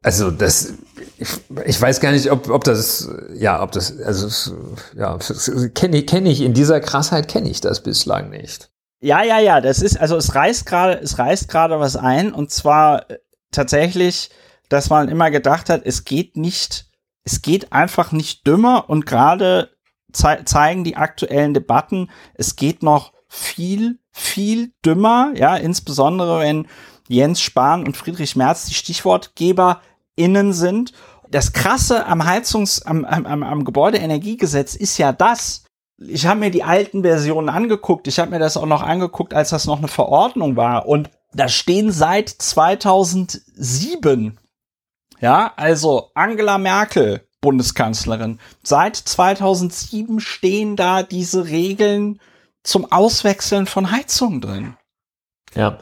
[0.03, 0.73] Also das,
[1.19, 1.29] ich,
[1.65, 4.55] ich weiß gar nicht, ob, ob das, ja, ob das, also
[4.95, 5.17] ja,
[5.75, 8.71] kenne ich, kenne ich in dieser Krassheit kenne ich das bislang nicht.
[8.99, 12.51] Ja, ja, ja, das ist, also es reißt gerade, es reißt gerade was ein und
[12.51, 13.17] zwar äh,
[13.51, 14.31] tatsächlich,
[14.69, 16.87] dass man immer gedacht hat, es geht nicht,
[17.23, 19.69] es geht einfach nicht dümmer und gerade
[20.13, 26.67] ze zeigen die aktuellen Debatten, es geht noch viel, viel dümmer, ja, insbesondere wenn
[27.07, 30.93] Jens Spahn und Friedrich Merz die StichwortgeberInnen sind.
[31.29, 35.63] Das Krasse am Heizungs-, am, am, am Gebäudeenergiegesetz ist ja das,
[36.07, 38.07] ich habe mir die alten Versionen angeguckt.
[38.07, 40.87] Ich habe mir das auch noch angeguckt, als das noch eine Verordnung war.
[40.87, 44.37] Und da stehen seit 2007,
[45.19, 52.19] ja, also Angela Merkel, Bundeskanzlerin, seit 2007 stehen da diese Regeln
[52.63, 54.77] zum Auswechseln von Heizungen drin.
[55.55, 55.79] Ja.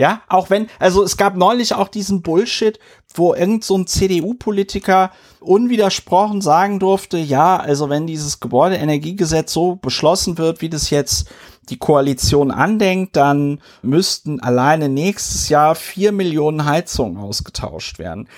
[0.00, 2.78] Ja, auch wenn, also es gab neulich auch diesen Bullshit,
[3.12, 5.10] wo irgend so ein CDU-Politiker
[5.40, 11.28] unwidersprochen sagen durfte, ja, also wenn dieses Gebäudeenergiegesetz so beschlossen wird, wie das jetzt
[11.68, 18.28] die Koalition andenkt, dann müssten alleine nächstes Jahr vier Millionen Heizungen ausgetauscht werden.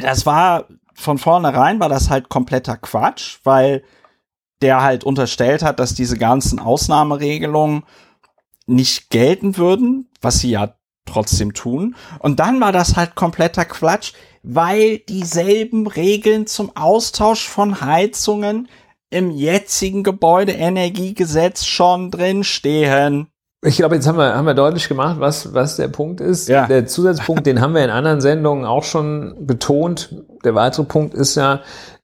[0.00, 3.82] Das war von vornherein war das halt kompletter Quatsch, weil
[4.62, 7.84] der halt unterstellt hat, dass diese ganzen Ausnahmeregelungen
[8.66, 10.74] nicht gelten würden, was sie ja
[11.06, 11.96] trotzdem tun.
[12.20, 18.68] Und dann war das halt kompletter Quatsch, weil dieselben Regeln zum Austausch von Heizungen
[19.10, 23.26] im jetzigen Gebäudeenergiegesetz schon drin stehen.
[23.62, 26.48] Ich glaube, jetzt haben wir, haben wir deutlich gemacht, was, was der Punkt ist.
[26.48, 26.66] Ja.
[26.66, 30.14] Der Zusatzpunkt, den haben wir in anderen Sendungen auch schon betont.
[30.44, 31.60] Der weitere Punkt ist ja,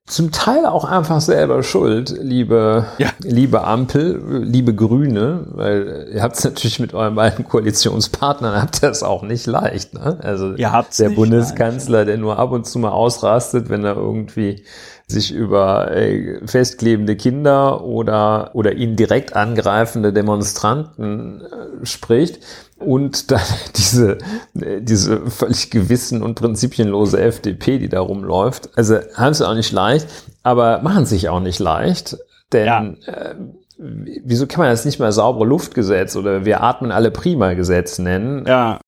[0.07, 3.09] zum Teil auch einfach selber schuld, liebe, ja.
[3.23, 8.91] liebe Ampel, liebe Grüne, weil ihr habt es natürlich mit euren beiden Koalitionspartnern, habt ihr
[8.91, 9.95] es auch nicht leicht.
[9.95, 10.19] Ne?
[10.23, 10.55] Also
[11.01, 12.09] der Bundeskanzler, leicht.
[12.11, 14.63] der nur ab und zu mal ausrastet, wenn er irgendwie
[15.09, 22.41] sich über äh, festklebende Kinder oder, oder ihn direkt angreifende Demonstranten äh, spricht
[22.79, 23.41] und dann
[23.77, 24.19] diese,
[24.55, 28.77] diese völlig gewissen und prinzipienlose FDP, die da rumläuft.
[28.77, 30.09] Also haben sie auch nicht leicht,
[30.43, 32.19] aber machen sich auch nicht leicht,
[32.53, 33.13] denn ja.
[33.13, 33.37] äh,
[33.79, 38.45] wieso kann man das nicht mal saubere Luftgesetz oder wir atmen alle prima Gesetz nennen?
[38.47, 38.81] Ja.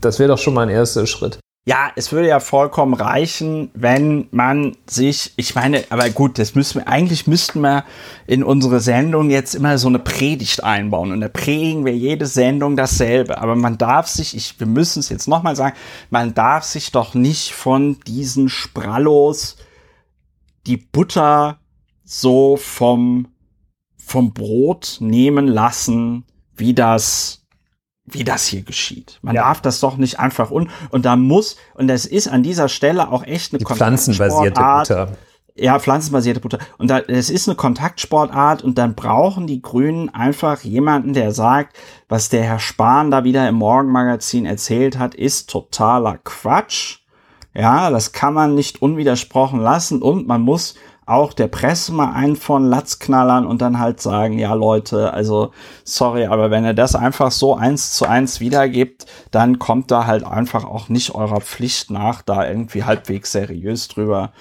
[0.00, 1.38] Das wäre doch schon mal ein erster Schritt.
[1.66, 6.80] Ja, es würde ja vollkommen reichen, wenn man sich, ich meine, aber gut, das müssen
[6.80, 7.84] wir, eigentlich müssten wir
[8.26, 12.76] in unsere Sendung jetzt immer so eine Predigt einbauen und da predigen wir jede Sendung
[12.76, 13.38] dasselbe.
[13.38, 15.74] Aber man darf sich, ich, wir müssen es jetzt nochmal sagen,
[16.10, 19.56] man darf sich doch nicht von diesen Sprallos
[20.66, 21.60] die Butter
[22.04, 23.28] so vom,
[23.96, 27.43] vom Brot nehmen lassen, wie das
[28.06, 29.18] wie das hier geschieht.
[29.22, 29.42] Man ja.
[29.42, 33.10] darf das doch nicht einfach un und da muss und das ist an dieser Stelle
[33.10, 35.08] auch echt eine Die pflanzenbasierte Butter.
[35.56, 36.58] Ja, pflanzenbasierte Butter.
[36.78, 41.76] Und da, es ist eine Kontaktsportart und dann brauchen die Grünen einfach jemanden, der sagt,
[42.08, 47.03] was der Herr Spahn da wieder im Morgenmagazin erzählt hat, ist totaler Quatsch.
[47.54, 50.74] Ja, das kann man nicht unwidersprochen lassen und man muss
[51.06, 55.52] auch der Presse mal einen von Latz knallern und dann halt sagen, ja Leute, also
[55.84, 60.24] sorry, aber wenn ihr das einfach so eins zu eins wiedergibt, dann kommt da halt
[60.24, 64.32] einfach auch nicht eurer Pflicht nach, da irgendwie halbwegs seriös drüber,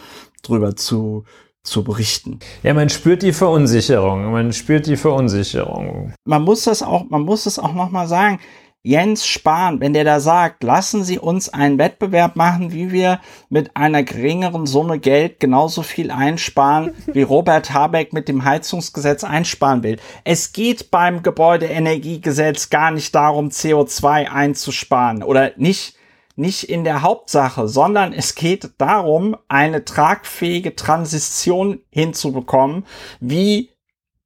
[0.41, 1.25] drüber zu,
[1.63, 2.39] zu berichten.
[2.61, 6.13] Ja, man spürt die Verunsicherung, man spürt die Verunsicherung.
[6.25, 8.39] Man muss das auch, man muss das auch nochmal sagen.
[8.85, 13.77] Jens Spahn, wenn der da sagt, lassen Sie uns einen Wettbewerb machen, wie wir mit
[13.77, 19.99] einer geringeren Summe Geld genauso viel einsparen, wie Robert Habeck mit dem Heizungsgesetz einsparen will.
[20.25, 25.95] Es geht beim Gebäudeenergiegesetz gar nicht darum, CO2 einzusparen oder nicht,
[26.35, 32.85] nicht in der Hauptsache, sondern es geht darum, eine tragfähige Transition hinzubekommen,
[33.21, 33.69] wie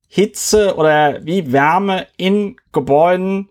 [0.07, 3.49] Hitze oder wie Wärme in Gebäuden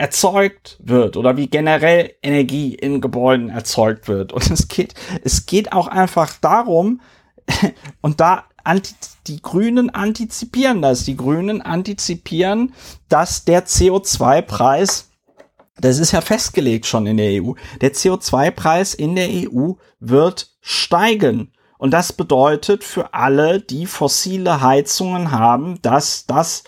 [0.00, 4.32] erzeugt wird oder wie generell Energie in Gebäuden erzeugt wird.
[4.32, 4.94] Und es geht,
[5.24, 7.02] es geht auch einfach darum,
[8.00, 8.44] und da
[9.26, 11.04] die Grünen antizipieren das.
[11.04, 12.72] Die Grünen antizipieren,
[13.10, 15.10] dass der CO2-Preis,
[15.76, 21.52] das ist ja festgelegt schon in der EU, der CO2-Preis in der EU wird steigen.
[21.76, 26.64] Und das bedeutet für alle, die fossile Heizungen haben, dass das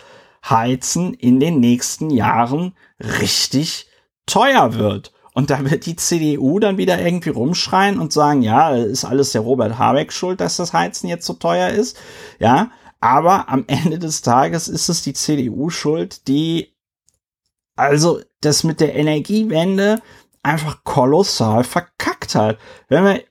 [0.48, 3.88] Heizen in den nächsten Jahren richtig
[4.26, 5.12] teuer wird.
[5.34, 9.40] Und da wird die CDU dann wieder irgendwie rumschreien und sagen, ja, ist alles der
[9.40, 11.98] Robert Habeck schuld, dass das Heizen jetzt so teuer ist.
[12.38, 16.72] Ja, aber am Ende des Tages ist es die CDU schuld, die
[17.76, 20.02] also das mit der Energiewende
[20.42, 22.58] einfach kolossal verkackt hat.
[22.88, 23.22] Wenn wir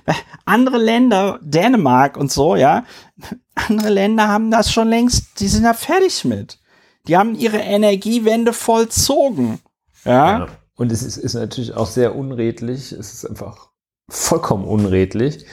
[0.44, 2.84] andere Länder, Dänemark und so, ja,
[3.54, 6.59] andere Länder haben das schon längst, die sind da fertig mit.
[7.10, 9.58] Die haben ihre Energiewende vollzogen.
[10.04, 10.38] Ja.
[10.38, 10.48] ja.
[10.76, 12.92] Und es ist, ist natürlich auch sehr unredlich.
[12.92, 13.70] Es ist einfach
[14.08, 15.44] vollkommen unredlich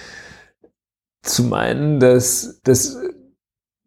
[1.24, 2.98] zu meinen, dass, dass,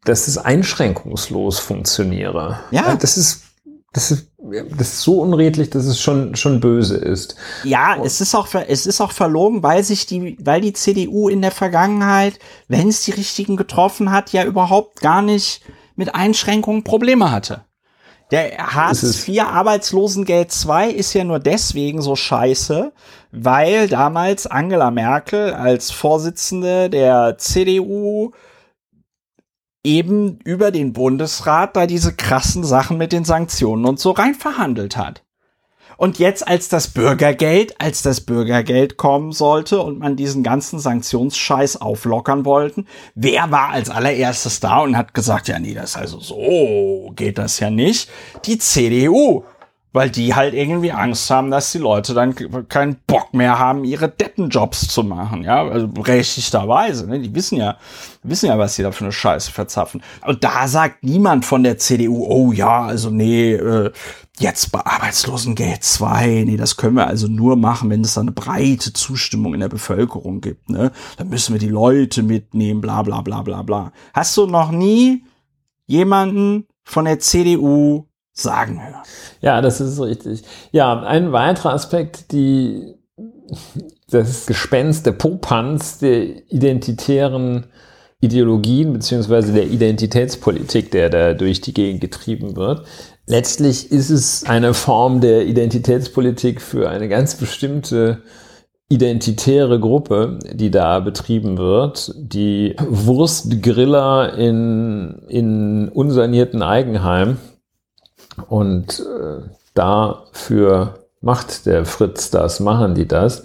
[0.03, 2.59] dass es einschränkungslos funktioniere.
[2.73, 2.97] Ja.
[2.97, 3.45] Das ist,
[3.93, 7.37] das ist, das ist so unredlich, dass es schon, schon böse ist.
[7.63, 11.29] Ja, Und es ist auch, es ist auch verlogen, weil sich die, weil die CDU
[11.29, 15.63] in der Vergangenheit, wenn es die richtigen getroffen hat, ja überhaupt gar nicht
[16.01, 17.67] mit Einschränkungen Probleme hatte.
[18.31, 22.93] Der Hartz IV Arbeitslosengeld 2 ist ja nur deswegen so scheiße,
[23.33, 28.31] weil damals Angela Merkel als Vorsitzende der CDU
[29.85, 34.97] eben über den Bundesrat da diese krassen Sachen mit den Sanktionen und so rein verhandelt
[34.97, 35.23] hat.
[36.01, 41.83] Und jetzt, als das Bürgergeld, als das Bürgergeld kommen sollte und man diesen ganzen Sanktionsscheiß
[41.83, 47.13] auflockern wollten, wer war als allererstes da und hat gesagt, ja, nee, das also so
[47.17, 48.09] geht das ja nicht?
[48.47, 49.43] Die CDU
[49.93, 52.35] weil die halt irgendwie Angst haben, dass die Leute dann
[52.69, 57.19] keinen Bock mehr haben, ihre Deppenjobs zu machen, ja, also berechtigterweise, ne?
[57.19, 57.77] die wissen ja,
[58.23, 60.03] wissen ja, was sie da für eine Scheiße verzapfen.
[60.25, 63.91] Und da sagt niemand von der CDU, oh ja, also nee, äh,
[64.39, 68.33] jetzt bei Arbeitslosengeld 2, nee, das können wir also nur machen, wenn es da eine
[68.33, 73.23] breite Zustimmung in der Bevölkerung gibt, ne, dann müssen wir die Leute mitnehmen, bla, bla,
[73.23, 73.93] bla, bla, bla.
[74.15, 75.25] Hast du noch nie
[75.87, 78.10] jemanden von der CDU
[78.43, 79.03] sagen hören.
[79.41, 80.43] Ja, das ist richtig.
[80.73, 82.95] Ja, ein weiterer Aspekt, die,
[84.11, 87.67] das Gespenst der Popanz der identitären
[88.21, 92.87] Ideologien beziehungsweise der Identitätspolitik, der da durch die Gegend getrieben wird.
[93.27, 98.23] Letztlich ist es eine Form der Identitätspolitik für eine ganz bestimmte
[98.91, 107.39] identitäre Gruppe, die da betrieben wird, die Wurstgriller in, in unsanierten Eigenheim,
[108.49, 109.43] und äh,
[109.75, 113.45] dafür macht der Fritz das, machen die das.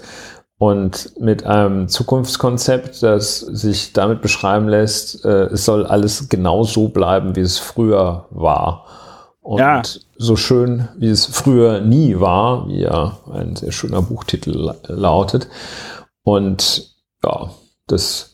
[0.58, 6.88] Und mit einem Zukunftskonzept, das sich damit beschreiben lässt, äh, es soll alles genau so
[6.88, 8.86] bleiben, wie es früher war.
[9.42, 9.84] Und ja.
[10.18, 15.50] so schön, wie es früher nie war, wie ja ein sehr schöner Buchtitel lautet.
[16.24, 17.52] Und ja,
[17.86, 18.34] das,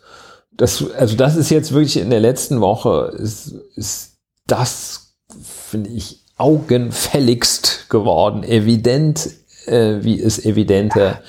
[0.51, 6.20] das, also das ist jetzt wirklich in der letzten Woche, ist, ist das, finde ich,
[6.41, 9.29] augenfälligst geworden, evident,
[9.67, 11.21] äh, wie es evidenter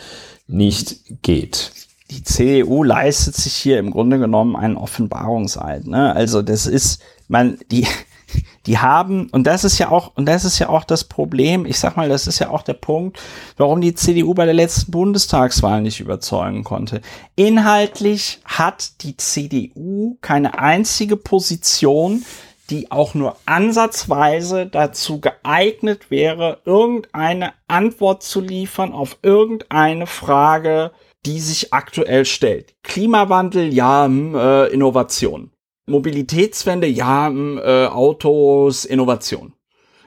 [0.48, 1.72] nicht geht.
[2.10, 5.86] Die CDU leistet sich hier im Grunde genommen einen Offenbarungseid.
[5.86, 6.16] Ne?
[6.16, 7.86] Also das ist, man, die,
[8.66, 11.78] die haben, und das ist ja auch, und das ist ja auch das Problem, ich
[11.78, 13.18] sag mal, das ist ja auch der Punkt,
[13.58, 17.02] warum die CDU bei der letzten Bundestagswahl nicht überzeugen konnte.
[17.36, 22.24] Inhaltlich hat die CDU keine einzige Position,
[22.72, 30.90] die auch nur ansatzweise dazu geeignet wäre, irgendeine Antwort zu liefern auf irgendeine Frage,
[31.26, 32.74] die sich aktuell stellt.
[32.82, 35.50] Klimawandel, ja, hm, äh, Innovation.
[35.86, 39.52] Mobilitätswende, ja, hm, äh, Autos, Innovation.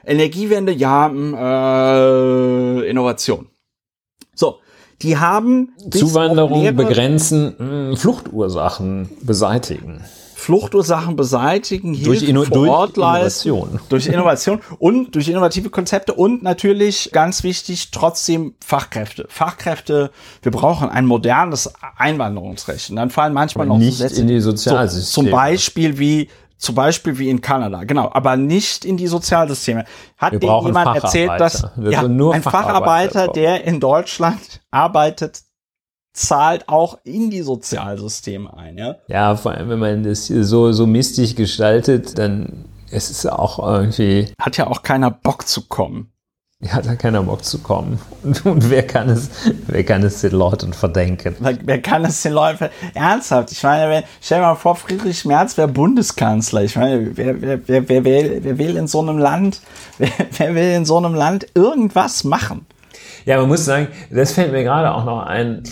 [0.04, 3.48] Energiewende, ja, hm, äh, Innovation.
[4.34, 4.58] So,
[5.02, 10.02] die haben Zuwanderung begrenzen, mh, Fluchtursachen beseitigen.
[10.38, 13.80] Fluchtursachen beseitigen, Hilfe durch, Inno vor Innovation.
[13.88, 19.24] Durch Innovation und durch innovative Konzepte und natürlich ganz wichtig trotzdem Fachkräfte.
[19.30, 20.10] Fachkräfte,
[20.42, 22.90] wir brauchen ein modernes Einwanderungsrecht.
[22.90, 25.04] Und dann fallen manchmal noch nicht Sätze, in die Sozialsysteme.
[25.04, 26.28] So, zum Beispiel wie
[26.58, 29.84] zum Beispiel wie in Kanada, genau, aber nicht in die Sozialsysteme.
[30.18, 35.42] Hat dir jemand erzählt, dass ja, ein Facharbeiter, der in Deutschland arbeitet,
[36.16, 38.96] zahlt auch in die Sozialsysteme ein, ja?
[39.06, 44.32] Ja, vor allem, wenn man das so, so mistig gestaltet, dann ist es auch irgendwie.
[44.40, 46.12] Hat ja auch keiner Bock zu kommen.
[46.60, 48.00] Ja, hat ja keiner Bock zu kommen.
[48.22, 49.28] Und, und, wer kann es,
[49.66, 51.36] wer kann es den Leuten verdenken?
[51.38, 52.96] Wer kann es den Leuten verdenken?
[52.96, 56.62] Ernsthaft, ich meine, wenn, stell dir mal vor, Friedrich Merz wäre Bundeskanzler.
[56.62, 59.60] Ich meine, wer, wer, wer, wer, will, wer will in so einem Land,
[59.98, 60.08] wer,
[60.38, 62.64] wer will in so einem Land irgendwas machen?
[63.26, 65.62] Ja, man muss sagen, das fällt mir gerade auch noch ein,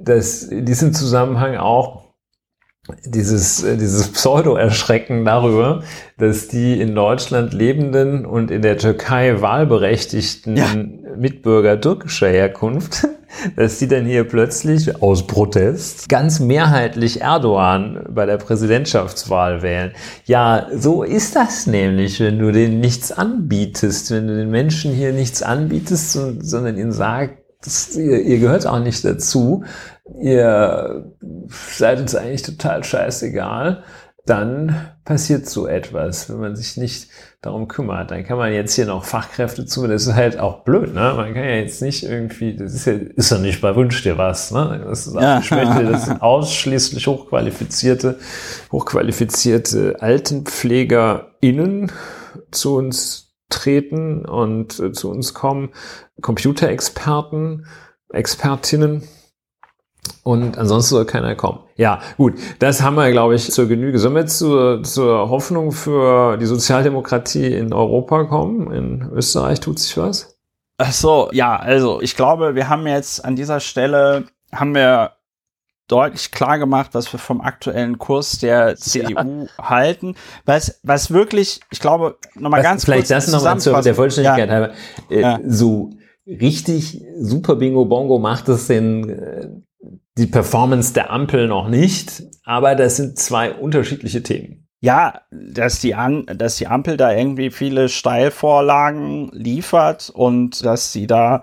[0.00, 2.12] dass in diesem Zusammenhang auch
[3.04, 5.84] dieses, dieses Pseudo-Erschrecken darüber,
[6.18, 10.66] dass die in Deutschland lebenden und in der Türkei wahlberechtigten ja.
[11.16, 13.06] Mitbürger türkischer Herkunft,
[13.56, 19.92] dass die dann hier plötzlich aus Protest ganz mehrheitlich Erdogan bei der Präsidentschaftswahl wählen.
[20.24, 25.12] Ja, so ist das nämlich, wenn du denen nichts anbietest, wenn du den Menschen hier
[25.12, 29.64] nichts anbietest, sondern ihnen sagst, das, ihr, ihr gehört auch nicht dazu,
[30.20, 31.12] ihr
[31.48, 33.84] seid uns eigentlich total scheißegal,
[34.24, 37.08] dann passiert so etwas, wenn man sich nicht
[37.40, 38.12] darum kümmert.
[38.12, 41.14] Dann kann man jetzt hier noch Fachkräfte zu, das ist halt auch blöd, ne?
[41.16, 44.18] Man kann ja jetzt nicht irgendwie, das ist ja, ist ja nicht bei Wunsch dir
[44.18, 44.84] was, ne?
[44.84, 45.42] Das ist ja.
[45.50, 48.18] Möchte, das sind ausschließlich hochqualifizierte,
[48.70, 51.90] hochqualifizierte AltenpflegerInnen
[52.52, 55.70] zu uns treten und äh, zu uns kommen,
[56.20, 57.66] Computerexperten,
[58.12, 59.02] Expertinnen,
[60.24, 61.60] Und ansonsten soll keiner kommen.
[61.76, 63.98] Ja, gut, das haben wir, glaube ich, zur Genüge.
[63.98, 68.72] Sollen wir jetzt zur, zur Hoffnung für die Sozialdemokratie in Europa kommen?
[68.72, 70.36] In Österreich tut sich was?
[70.78, 75.12] Ach so, ja, also ich glaube, wir haben jetzt an dieser Stelle, haben wir
[75.92, 79.46] deutlich klar gemacht, was wir vom aktuellen Kurs der CDU ja.
[79.60, 80.14] halten.
[80.46, 83.08] Was, was wirklich, ich glaube, nochmal ganz vielleicht kurz.
[83.08, 84.54] Vielleicht das nochmal zur der Vollständigkeit ja.
[84.54, 84.72] halber.
[85.10, 85.40] Äh, ja.
[85.46, 85.90] So
[86.26, 89.48] richtig super Bingo Bongo macht es den, äh,
[90.16, 94.66] die Performance der Ampel noch nicht, aber das sind zwei unterschiedliche Themen.
[94.80, 101.06] Ja, dass die, An dass die Ampel da irgendwie viele Steilvorlagen liefert und dass sie
[101.06, 101.42] da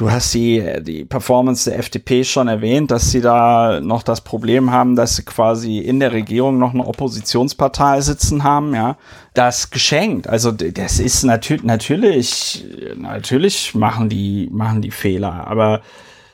[0.00, 4.70] Du hast die, die Performance der FDP schon erwähnt, dass sie da noch das Problem
[4.70, 8.96] haben, dass sie quasi in der Regierung noch eine Oppositionspartei sitzen haben, ja.
[9.34, 10.26] Das geschenkt.
[10.26, 12.64] Also, das ist natürlich, natürlich,
[12.96, 15.46] natürlich machen die, machen die Fehler.
[15.46, 15.82] Aber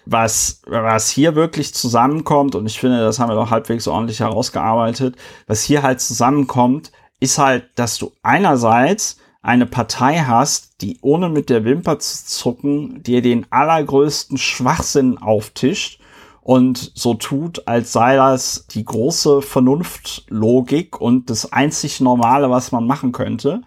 [0.04, 5.16] was, was hier wirklich zusammenkommt, und ich finde, das haben wir doch halbwegs ordentlich herausgearbeitet,
[5.48, 11.50] was hier halt zusammenkommt, ist halt, dass du einerseits eine Partei hast, die ohne mit
[11.50, 16.00] der Wimper zu zucken dir den allergrößten Schwachsinn auftischt
[16.42, 22.86] und so tut, als sei das die große Vernunftlogik und das einzig Normale, was man
[22.88, 23.62] machen könnte.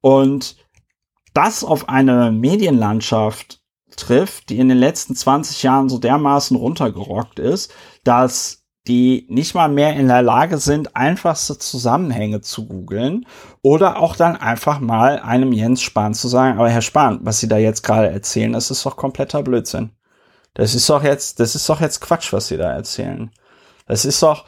[0.00, 0.56] Und
[1.34, 3.60] das auf eine Medienlandschaft
[3.96, 9.68] trifft, die in den letzten 20 Jahren so dermaßen runtergerockt ist, dass die nicht mal
[9.68, 13.26] mehr in der Lage sind, einfachste Zusammenhänge zu googeln
[13.62, 17.48] oder auch dann einfach mal einem Jens Spahn zu sagen, aber Herr Spahn, was Sie
[17.48, 19.90] da jetzt gerade erzählen, das ist doch kompletter Blödsinn.
[20.54, 23.30] Das ist doch jetzt, das ist doch jetzt Quatsch, was Sie da erzählen.
[23.86, 24.46] Das ist doch,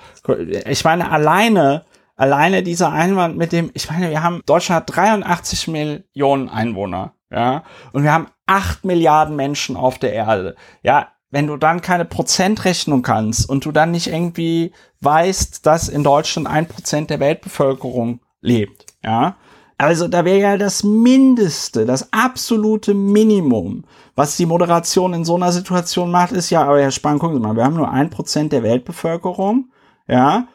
[0.66, 1.84] ich meine, alleine,
[2.16, 7.64] alleine dieser Einwand mit dem, ich meine, wir haben, Deutschland hat 83 Millionen Einwohner, ja,
[7.92, 10.54] und wir haben 8 Milliarden Menschen auf der Erde.
[10.82, 16.04] Ja, wenn du dann keine Prozentrechnung kannst und du dann nicht irgendwie weißt, dass in
[16.04, 19.36] Deutschland ein Prozent der Weltbevölkerung lebt, ja.
[19.78, 25.50] Also da wäre ja das Mindeste, das absolute Minimum, was die Moderation in so einer
[25.50, 28.52] Situation macht, ist ja, aber Herr Spahn, gucken Sie mal, wir haben nur ein Prozent
[28.52, 29.72] der Weltbevölkerung,
[30.06, 30.46] ja,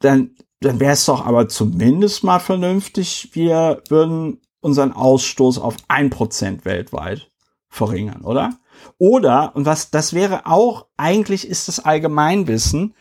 [0.00, 6.10] dann, dann wäre es doch aber zumindest mal vernünftig, wir würden unseren Ausstoß auf ein
[6.10, 7.30] Prozent weltweit
[7.68, 8.50] verringern, oder?
[8.98, 12.94] Oder, und was, das wäre auch, eigentlich ist das Allgemeinwissen,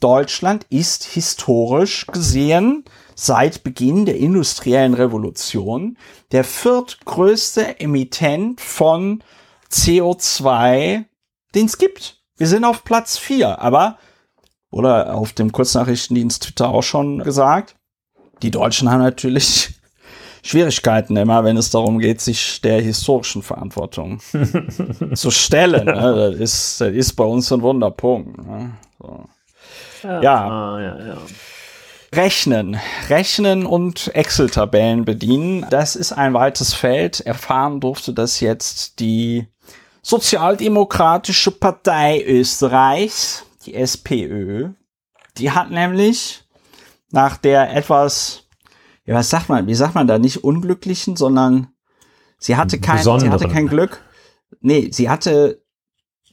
[0.00, 5.96] Deutschland ist historisch gesehen seit Beginn der industriellen Revolution
[6.32, 9.22] der viertgrößte Emittent von
[9.70, 11.04] CO2,
[11.54, 12.20] den es gibt.
[12.36, 13.98] Wir sind auf Platz vier, aber,
[14.72, 17.76] oder auf dem Kurznachrichtendienst Twitter auch schon gesagt,
[18.42, 19.71] die Deutschen haben natürlich
[20.42, 24.20] Schwierigkeiten immer, wenn es darum geht, sich der historischen Verantwortung
[25.14, 25.86] zu stellen.
[25.86, 26.32] Ne?
[26.32, 28.38] Das, ist, das ist bei uns ein Wunderpunkt.
[28.38, 28.72] Ne?
[29.00, 29.24] So.
[30.02, 30.22] Ja.
[30.22, 30.48] Ja.
[30.48, 31.18] Ah, ja, ja.
[32.14, 32.78] Rechnen.
[33.08, 35.66] Rechnen und Excel-Tabellen bedienen.
[35.70, 37.20] Das ist ein weites Feld.
[37.20, 39.46] Erfahren durfte das jetzt die
[40.02, 44.70] Sozialdemokratische Partei Österreichs, die SPÖ.
[45.38, 46.44] Die hat nämlich
[47.10, 48.41] nach der etwas
[49.12, 51.68] ja, was sagt man, wie sagt man da, nicht unglücklichen, sondern
[52.38, 54.00] sie hatte kein, sie hatte kein Glück.
[54.60, 55.62] Nee, sie hatte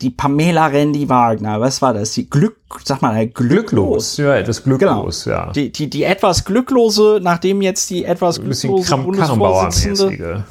[0.02, 2.14] die Pamela Rendi Wagner, was war das?
[2.14, 4.16] Die Glück, sag mal, glücklos.
[4.16, 5.36] Ja, etwas glücklos, genau.
[5.36, 5.52] ja.
[5.52, 10.46] Die, die, die etwas glücklose, nachdem jetzt die etwas glücklose Bundesvorsitzende.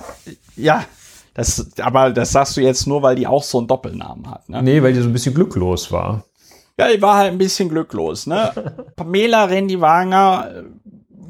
[0.57, 0.85] Ja,
[1.33, 4.63] das, aber das sagst du jetzt nur, weil die auch so einen Doppelnamen hat, ne?
[4.63, 6.25] Nee, weil die so ein bisschen glücklos war.
[6.79, 8.53] Ja, die war halt ein bisschen glücklos, ne?
[8.97, 10.65] Pamela Rendi Wagner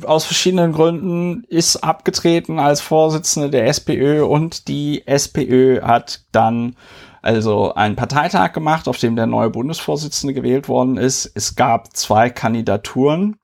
[0.05, 6.76] aus verschiedenen Gründen ist abgetreten als Vorsitzende der SPÖ und die SPÖ hat dann
[7.22, 11.30] also einen Parteitag gemacht, auf dem der neue Bundesvorsitzende gewählt worden ist.
[11.34, 13.36] Es gab zwei Kandidaturen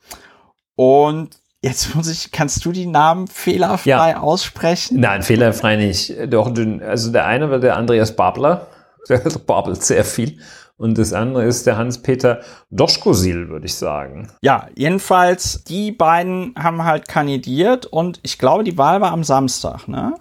[0.76, 4.20] und Jetzt muss ich, kannst du die Namen fehlerfrei ja.
[4.20, 5.00] aussprechen?
[5.00, 6.12] Nein, fehlerfrei nicht.
[6.28, 8.66] Doch, also der eine war der Andreas Babler.
[9.08, 10.38] Der babelt sehr viel.
[10.76, 14.30] Und das andere ist der Hans-Peter Doschkosil, würde ich sagen.
[14.42, 19.86] Ja, jedenfalls, die beiden haben halt kandidiert und ich glaube, die Wahl war am Samstag,
[19.86, 20.16] ne?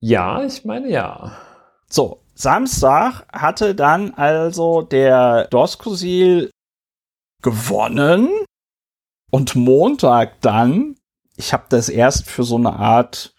[0.00, 1.32] Ja, ich meine ja.
[1.88, 6.50] So, Samstag hatte dann also der Doskosil
[7.42, 8.28] gewonnen
[9.30, 10.96] und Montag dann,
[11.36, 13.34] ich habe das erst für so eine Art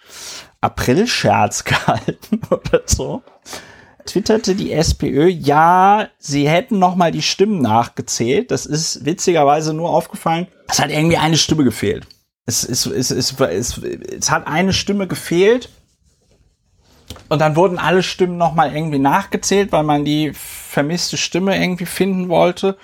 [0.61, 3.23] April-Scherz gehalten oder so,
[4.05, 8.51] twitterte die SPÖ, ja, sie hätten noch mal die Stimmen nachgezählt.
[8.51, 10.47] Das ist witzigerweise nur aufgefallen.
[10.67, 12.05] Es hat irgendwie eine Stimme gefehlt.
[12.45, 15.69] Es, es, es, es, es, es hat eine Stimme gefehlt.
[17.29, 22.29] und dann wurden alle Stimmen nochmal irgendwie nachgezählt, weil man die vermisste Stimme irgendwie finden
[22.29, 22.77] wollte.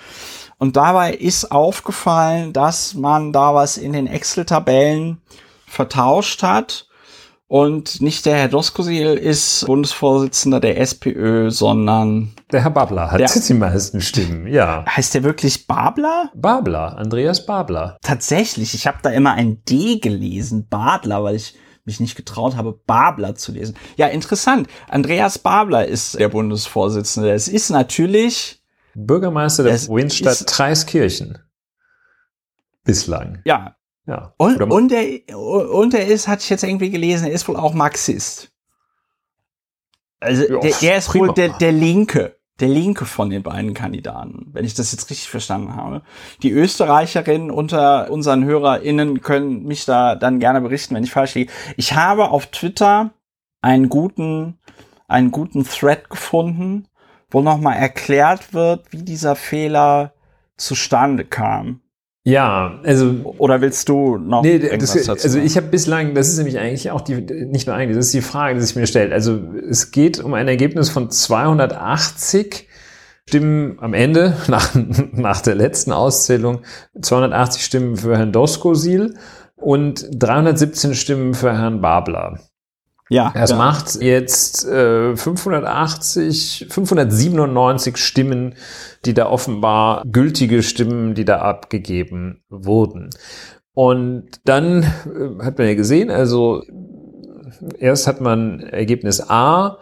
[0.58, 5.22] Und dabei ist aufgefallen, dass man da was in den Excel-Tabellen
[5.66, 6.86] vertauscht hat.
[7.50, 13.28] Und nicht der Herr Doskosil ist Bundesvorsitzender der SPÖ, sondern der Herr Babler hat der,
[13.48, 14.84] die meisten Stimmen, ja.
[14.86, 16.30] Heißt der wirklich Babler?
[16.36, 17.98] Babler, Andreas Babler.
[18.02, 22.78] Tatsächlich, ich habe da immer ein D gelesen, Badler, weil ich mich nicht getraut habe,
[22.86, 23.76] Babler zu lesen.
[23.96, 24.68] Ja, interessant.
[24.88, 27.32] Andreas Babler ist der Bundesvorsitzende.
[27.32, 28.62] Es ist natürlich
[28.94, 31.38] Bürgermeister der Provinzstadt Treiskirchen.
[32.84, 33.40] Bislang.
[33.44, 33.74] Ja,
[34.10, 34.34] ja.
[34.38, 37.74] Und, und, er, und er ist, hatte ich jetzt irgendwie gelesen, er ist wohl auch
[37.74, 38.50] Marxist.
[40.18, 41.28] Also ja, der, der, ist prima.
[41.28, 45.30] wohl der, der Linke, der Linke von den beiden Kandidaten, wenn ich das jetzt richtig
[45.30, 46.02] verstanden habe.
[46.42, 51.52] Die Österreicherinnen unter unseren HörerInnen können mich da dann gerne berichten, wenn ich falsch liege.
[51.76, 53.10] Ich habe auf Twitter
[53.62, 54.58] einen guten,
[55.06, 56.88] einen guten Thread gefunden,
[57.30, 60.14] wo nochmal erklärt wird, wie dieser Fehler
[60.56, 61.80] zustande kam.
[62.30, 66.36] Ja, also oder willst du noch nee, das, dazu Also ich habe bislang, das ist
[66.36, 69.12] nämlich eigentlich auch die nicht nur eigentlich, das ist die Frage, die sich mir stellt.
[69.12, 72.68] Also es geht um ein Ergebnis von 280
[73.28, 74.70] Stimmen am Ende nach
[75.12, 76.60] nach der letzten Auszählung
[77.00, 79.14] 280 Stimmen für Herrn Doskosil
[79.56, 82.38] und 317 Stimmen für Herrn Babler.
[83.10, 83.32] Ja.
[83.34, 83.56] Das ja.
[83.56, 88.54] macht jetzt äh, 580, 597 Stimmen,
[89.04, 93.10] die da offenbar gültige Stimmen, die da abgegeben wurden.
[93.74, 96.62] Und dann äh, hat man ja gesehen, also
[97.78, 99.78] erst hat man Ergebnis A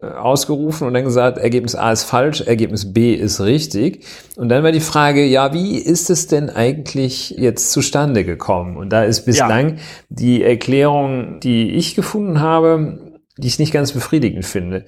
[0.00, 4.06] ausgerufen und dann gesagt, Ergebnis A ist falsch, Ergebnis B ist richtig.
[4.36, 8.76] Und dann war die Frage, ja, wie ist es denn eigentlich jetzt zustande gekommen?
[8.76, 9.82] Und da ist bislang ja.
[10.08, 12.98] die Erklärung, die ich gefunden habe,
[13.36, 14.84] die ich nicht ganz befriedigend finde.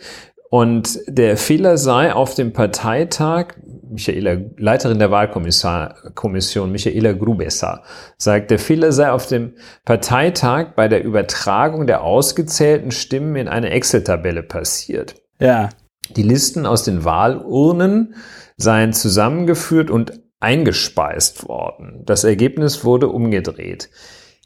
[0.52, 3.54] Und der Fehler sei auf dem Parteitag,
[3.88, 7.84] Michaela, Leiterin der Wahlkommission, Michaela Grubesser,
[8.18, 9.54] sagt, der Fehler sei auf dem
[9.86, 15.14] Parteitag bei der Übertragung der ausgezählten Stimmen in eine Excel-Tabelle passiert.
[15.40, 15.70] Ja.
[16.16, 18.14] Die Listen aus den Wahlurnen
[18.58, 22.02] seien zusammengeführt und eingespeist worden.
[22.04, 23.88] Das Ergebnis wurde umgedreht.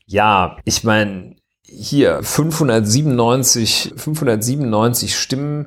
[0.04, 1.34] Ja, ich meine,
[1.68, 5.66] hier 597, 597 Stimmen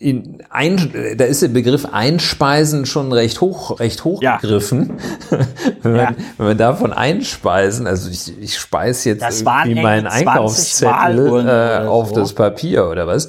[0.00, 4.38] in ein, da ist der Begriff Einspeisen schon recht hoch, recht hoch ja.
[4.38, 4.98] gegriffen.
[5.82, 6.14] wenn, man, ja.
[6.38, 12.08] wenn man davon einspeisen, also ich, ich speise jetzt das irgendwie meinen Einkaufszettel äh, auf
[12.08, 12.14] so.
[12.14, 13.28] das Papier oder was.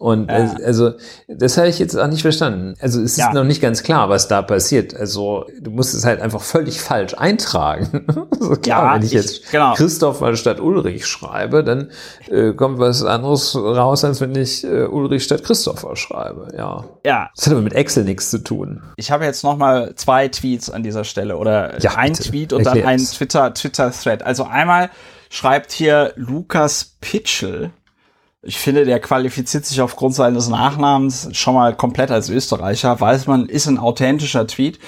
[0.00, 0.54] Und ja.
[0.64, 0.92] also
[1.28, 2.74] das habe ich jetzt auch nicht verstanden.
[2.80, 3.34] Also es ist ja.
[3.34, 4.96] noch nicht ganz klar, was da passiert.
[4.96, 8.06] Also du musst es halt einfach völlig falsch eintragen.
[8.40, 9.74] so klar, ja, wenn ich, ich jetzt genau.
[9.74, 11.90] Christoph statt Ulrich schreibe, dann
[12.30, 16.09] äh, kommt was anderes raus, als wenn ich äh, Ulrich statt Christopher schreibe.
[16.10, 16.84] Ja.
[17.04, 17.30] Ja.
[17.34, 18.82] Das hat aber mit Excel nichts zu tun.
[18.96, 22.30] Ich habe jetzt noch mal zwei Tweets an dieser Stelle oder ja, ein bitte.
[22.30, 22.84] Tweet und Erklär's.
[22.84, 24.22] dann ein Twitter Twitter Thread.
[24.22, 24.90] Also einmal
[25.30, 27.70] schreibt hier Lukas Pitchell
[28.42, 32.98] ich finde, der qualifiziert sich aufgrund seines Nachnamens schon mal komplett als Österreicher.
[32.98, 34.78] Weiß man, ist ein authentischer Tweet.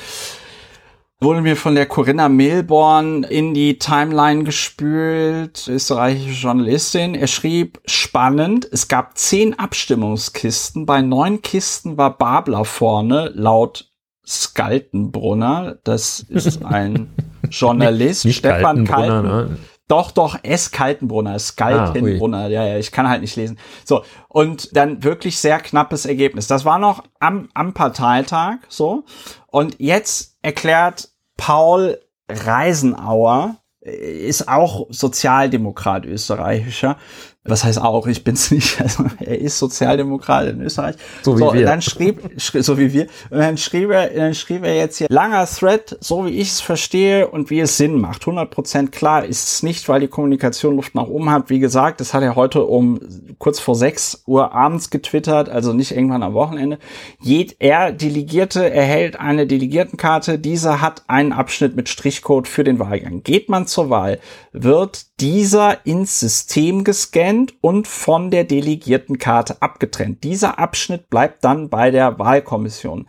[1.23, 7.15] Wurde mir von der Corinna Milborn in die Timeline gespült, österreichische Journalistin.
[7.15, 10.85] Er schrieb, spannend, es gab zehn Abstimmungskisten.
[10.85, 13.93] Bei neun Kisten war Babler vorne, laut
[14.27, 15.79] Skaltenbrunner.
[15.85, 17.15] Das ist ein
[17.49, 18.25] Journalist.
[18.25, 19.23] Nicht, nicht Stefan Kalten.
[19.23, 19.57] Ne?
[19.87, 20.73] Doch, doch, S.
[20.73, 23.59] Kaltenbrunner, Skaltenbrunner, ah, ja, ja, ich kann halt nicht lesen.
[23.85, 26.47] So, und dann wirklich sehr knappes Ergebnis.
[26.47, 29.05] Das war noch am, am Parteitag, so.
[29.49, 31.12] Und jetzt erklärt
[31.45, 31.99] Paul
[32.31, 33.91] Reisenauer, äh,
[34.29, 36.97] ist auch Sozialdemokrat österreichischer,
[37.45, 40.95] was heißt auch, ich bin's nicht, also er ist Sozialdemokrat in Österreich.
[41.23, 41.67] So wie so, wir.
[41.67, 45.47] Dann schrieb, so wie wir, und dann schrieb er, dann schrieb er jetzt hier, langer
[45.47, 48.23] Thread, so wie ich es verstehe und wie es Sinn macht.
[48.23, 51.51] 100% klar ist es nicht, weil die Kommunikation Luft nach oben hat.
[51.51, 53.01] Wie gesagt, das hat er heute um
[53.39, 56.79] kurz vor 6 Uhr abends getwittert, also nicht irgendwann am Wochenende.
[57.21, 60.39] Jed, er, Delegierte, erhält eine Delegiertenkarte.
[60.39, 63.25] Dieser hat einen Abschnitt mit Strichcode für den Wahlgang.
[63.25, 64.21] Geht man zur Wahl,
[64.53, 70.25] wird dieser ins System gescannt und von der Delegiertenkarte abgetrennt.
[70.25, 73.07] Dieser Abschnitt bleibt dann bei der Wahlkommission.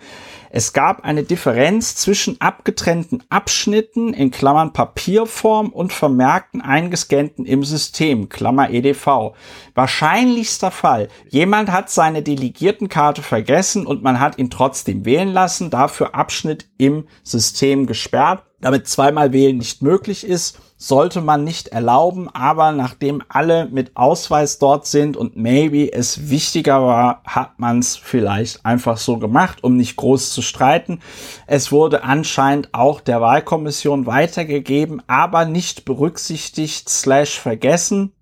[0.50, 8.30] Es gab eine Differenz zwischen abgetrennten Abschnitten in Klammern Papierform und vermerkten eingescannten im System,
[8.30, 9.34] Klammer EDV.
[9.74, 11.08] Wahrscheinlichster Fall.
[11.30, 17.08] Jemand hat seine Delegiertenkarte vergessen und man hat ihn trotzdem wählen lassen, dafür Abschnitt im
[17.24, 23.68] System gesperrt damit zweimal wählen nicht möglich ist, sollte man nicht erlauben, aber nachdem alle
[23.68, 29.18] mit Ausweis dort sind und maybe es wichtiger war, hat man es vielleicht einfach so
[29.18, 31.00] gemacht, um nicht groß zu streiten.
[31.48, 38.14] Es wurde anscheinend auch der Wahlkommission weitergegeben, aber nicht berücksichtigt slash vergessen.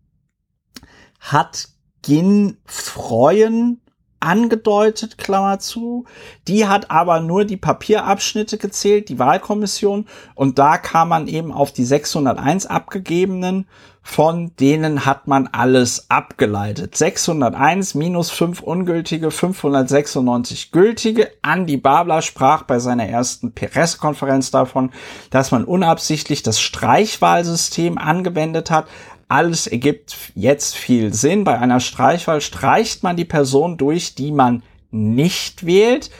[1.19, 1.69] Hat
[2.03, 3.81] Gin Freuen
[4.21, 6.05] angedeutet, Klammer zu.
[6.47, 10.05] Die hat aber nur die Papierabschnitte gezählt, die Wahlkommission.
[10.35, 13.67] Und da kam man eben auf die 601 abgegebenen.
[14.03, 16.97] Von denen hat man alles abgeleitet.
[16.97, 21.29] 601 minus 5 ungültige, 596 gültige.
[21.43, 24.89] Andy Babler sprach bei seiner ersten Pressekonferenz davon,
[25.29, 28.87] dass man unabsichtlich das Streichwahlsystem angewendet hat
[29.31, 31.45] alles ergibt jetzt viel Sinn.
[31.45, 36.11] Bei einer Streichwahl streicht man die Person durch, die man nicht wählt.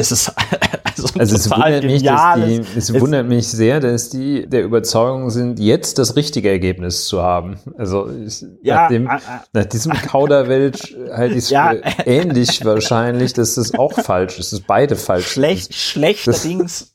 [0.00, 0.32] Es ist
[0.84, 5.30] also, also es, wundert mich, die, es, es wundert mich sehr, dass die der Überzeugung
[5.30, 7.58] sind, jetzt das richtige Ergebnis zu haben.
[7.76, 9.18] Also ich, ja, nach, dem, äh,
[9.52, 11.74] nach diesem Kauderwelsch halte ich es ja,
[12.06, 15.74] ähnlich wahrscheinlich, dass das auch falsch ist, dass beide falsch Schlecht, sind.
[15.74, 16.92] Schlechterdings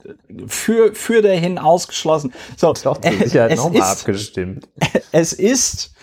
[0.48, 2.34] für, für dahin ausgeschlossen.
[2.58, 4.68] So, Doch, zur Sicherheit nochmal abgestimmt.
[5.12, 5.94] Es ist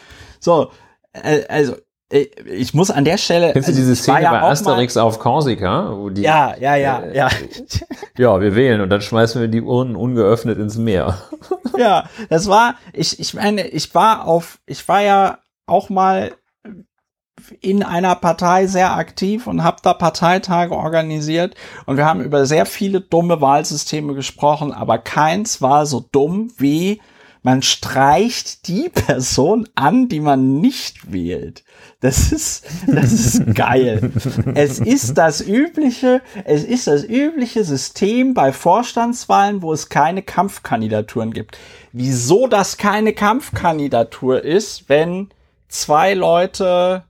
[0.40, 0.70] so,
[1.12, 1.76] äh, also
[2.12, 3.52] ich muss an der Stelle.
[3.52, 5.97] Kennst du diese Szene ja bei Asterix auf Korsika?
[5.97, 7.28] Wo die, ja, ja, ja, äh, ja.
[8.18, 11.18] Ja, wir wählen und dann schmeißen wir die Urnen ungeöffnet ins Meer.
[11.78, 16.32] Ja, das war, ich, ich meine, ich war auf, ich war ja auch mal
[17.62, 21.55] in einer Partei sehr aktiv und habe da Parteitage organisiert
[21.86, 27.01] und wir haben über sehr viele dumme Wahlsysteme gesprochen, aber keins war so dumm wie
[27.43, 31.64] man streicht die Person an, die man nicht wählt.
[32.02, 34.10] Das ist, das ist geil.
[34.56, 41.32] es ist das übliche, es ist das übliche System bei Vorstandswahlen, wo es keine Kampfkandidaturen
[41.32, 41.56] gibt.
[41.92, 45.28] Wieso das keine Kampfkandidatur ist, wenn
[45.68, 47.04] zwei Leute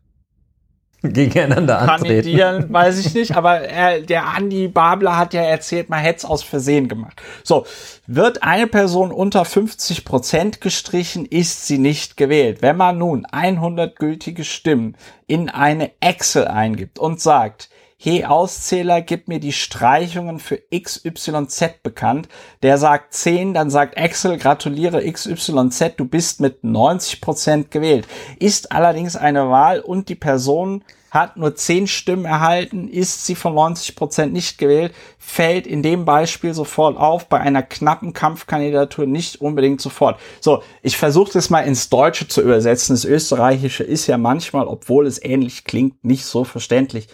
[1.12, 2.72] gegeneinander kandidieren, antreten.
[2.72, 6.42] weiß ich nicht, aber er, der Andi Babler hat ja erzählt, man hätte es aus
[6.42, 7.20] Versehen gemacht.
[7.42, 7.66] So,
[8.06, 12.62] wird eine Person unter 50 Prozent gestrichen, ist sie nicht gewählt.
[12.62, 14.96] Wenn man nun 100 gültige Stimmen
[15.26, 17.68] in eine Excel eingibt und sagt,
[18.04, 22.28] hey Auszähler, gib mir die Streichungen für XYZ bekannt.
[22.62, 28.08] Der sagt 10, dann sagt Excel, gratuliere XYZ, du bist mit 90 Prozent gewählt.
[28.40, 33.54] Ist allerdings eine Wahl und die Person hat nur 10 Stimmen erhalten, ist sie von
[33.54, 39.40] 90 Prozent nicht gewählt, fällt in dem Beispiel sofort auf, bei einer knappen Kampfkandidatur nicht
[39.40, 40.18] unbedingt sofort.
[40.40, 42.96] So, ich versuche das mal ins Deutsche zu übersetzen.
[42.96, 47.06] Das Österreichische ist ja manchmal, obwohl es ähnlich klingt, nicht so verständlich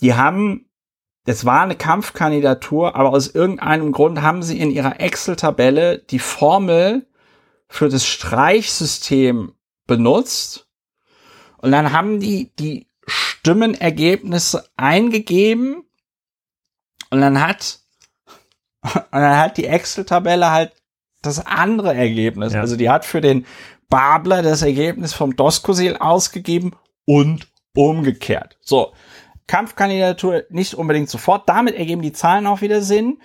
[0.00, 0.66] die haben,
[1.24, 7.06] es war eine Kampfkandidatur, aber aus irgendeinem Grund haben sie in ihrer Excel-Tabelle die Formel
[7.68, 9.52] für das Streichsystem
[9.86, 10.68] benutzt.
[11.58, 15.82] Und dann haben die die Stimmenergebnisse eingegeben.
[17.10, 17.80] Und dann hat,
[18.82, 20.72] und dann hat die Excel-Tabelle halt
[21.22, 22.52] das andere Ergebnis.
[22.52, 22.60] Ja.
[22.60, 23.44] Also die hat für den
[23.88, 28.56] Babler das Ergebnis vom Doskosil ausgegeben und umgekehrt.
[28.60, 28.92] So.
[29.48, 31.48] Kampfkandidatur nicht unbedingt sofort.
[31.48, 33.18] Damit ergeben die Zahlen auch wieder Sinn.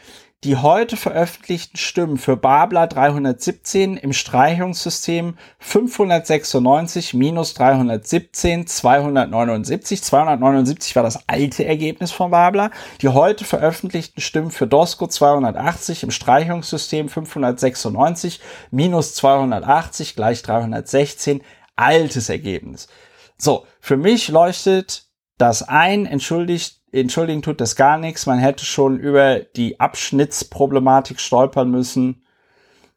[0.43, 10.03] Die heute veröffentlichten Stimmen für Babler 317 im Streichungssystem 596 minus 317 279.
[10.03, 12.71] 279 war das alte Ergebnis von Babler.
[13.01, 21.41] Die heute veröffentlichten Stimmen für Dosko 280 im Streichungssystem 596 minus 280 gleich 316.
[21.77, 22.89] Altes Ergebnis.
[23.37, 25.02] So, für mich leuchtet
[25.37, 28.25] das ein, entschuldigt, entschuldigen tut das gar nichts.
[28.25, 32.23] Man hätte schon über die Abschnittsproblematik stolpern müssen,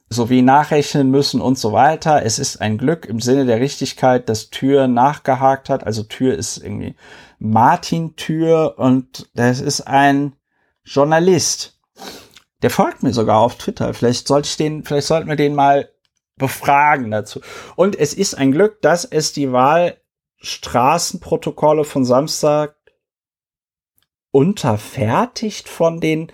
[0.08, 2.24] sowie nachrechnen müssen und so weiter.
[2.24, 5.84] Es ist ein Glück im Sinne der Richtigkeit, dass Tür nachgehakt hat.
[5.84, 6.94] Also Tür ist irgendwie
[7.38, 10.36] Martin Tür und das ist ein
[10.84, 11.80] Journalist.
[12.62, 13.92] Der folgt mir sogar auf Twitter.
[13.94, 15.90] Vielleicht sollte ich den, vielleicht sollten wir den mal
[16.36, 17.40] befragen dazu.
[17.74, 19.96] Und es ist ein Glück, dass es die Wahl
[20.38, 22.76] Straßenprotokolle von Samstag
[24.30, 26.30] unterfertigt von den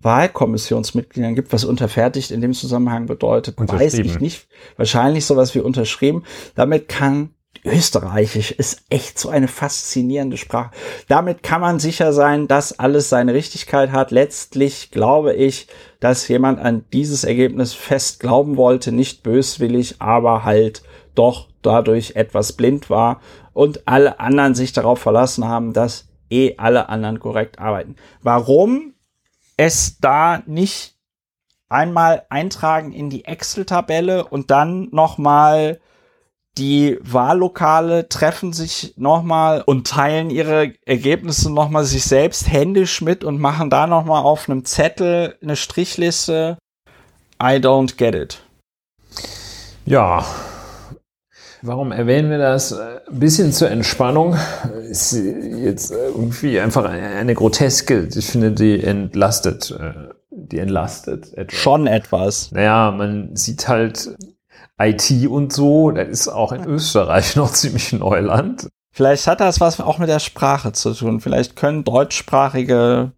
[0.00, 4.48] Wahlkommissionsmitgliedern gibt, was unterfertigt in dem Zusammenhang bedeutet, weiß ich nicht.
[4.76, 6.24] Wahrscheinlich sowas wie unterschrieben.
[6.56, 7.34] Damit kann
[7.64, 10.72] Österreichisch ist echt so eine faszinierende Sprache.
[11.06, 14.10] Damit kann man sicher sein, dass alles seine Richtigkeit hat.
[14.10, 15.68] Letztlich glaube ich,
[16.00, 20.82] dass jemand an dieses Ergebnis fest glauben wollte, nicht böswillig, aber halt
[21.14, 23.20] doch dadurch etwas blind war
[23.52, 27.96] und alle anderen sich darauf verlassen haben, dass eh alle anderen korrekt arbeiten.
[28.22, 28.94] Warum
[29.56, 30.96] es da nicht
[31.68, 35.80] einmal eintragen in die Excel-Tabelle und dann nochmal
[36.58, 43.40] die Wahllokale treffen sich nochmal und teilen ihre Ergebnisse nochmal sich selbst händisch mit und
[43.40, 46.58] machen da nochmal auf einem Zettel eine Strichliste.
[47.42, 48.42] I don't get it.
[49.86, 50.24] Ja.
[51.62, 52.72] Warum erwähnen wir das?
[52.72, 54.36] Ein bisschen zur Entspannung.
[54.90, 58.08] Ist jetzt irgendwie einfach eine groteske.
[58.14, 59.70] Ich finde, die entlastet.
[59.70, 61.58] Äh, die entlastet etwas.
[61.58, 62.50] Schon etwas.
[62.52, 64.16] Naja, man sieht halt
[64.78, 68.68] IT und so, das ist auch in Österreich noch ziemlich Neuland.
[68.90, 71.20] Vielleicht hat das was auch mit der Sprache zu tun.
[71.20, 73.12] Vielleicht können deutschsprachige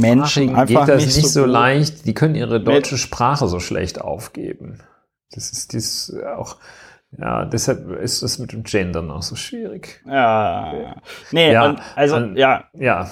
[0.00, 2.06] Menschen einfach geht das nicht, nicht so, so leicht.
[2.06, 4.80] Die können ihre deutsche Sprache so schlecht aufgeben.
[5.32, 6.56] Das ist dies auch.
[7.18, 10.02] Ja, deshalb ist das mit dem Gendern auch so schwierig.
[10.06, 10.96] Ja.
[11.30, 12.64] Nee, ja, und, also, und, ja.
[12.74, 13.10] Ja.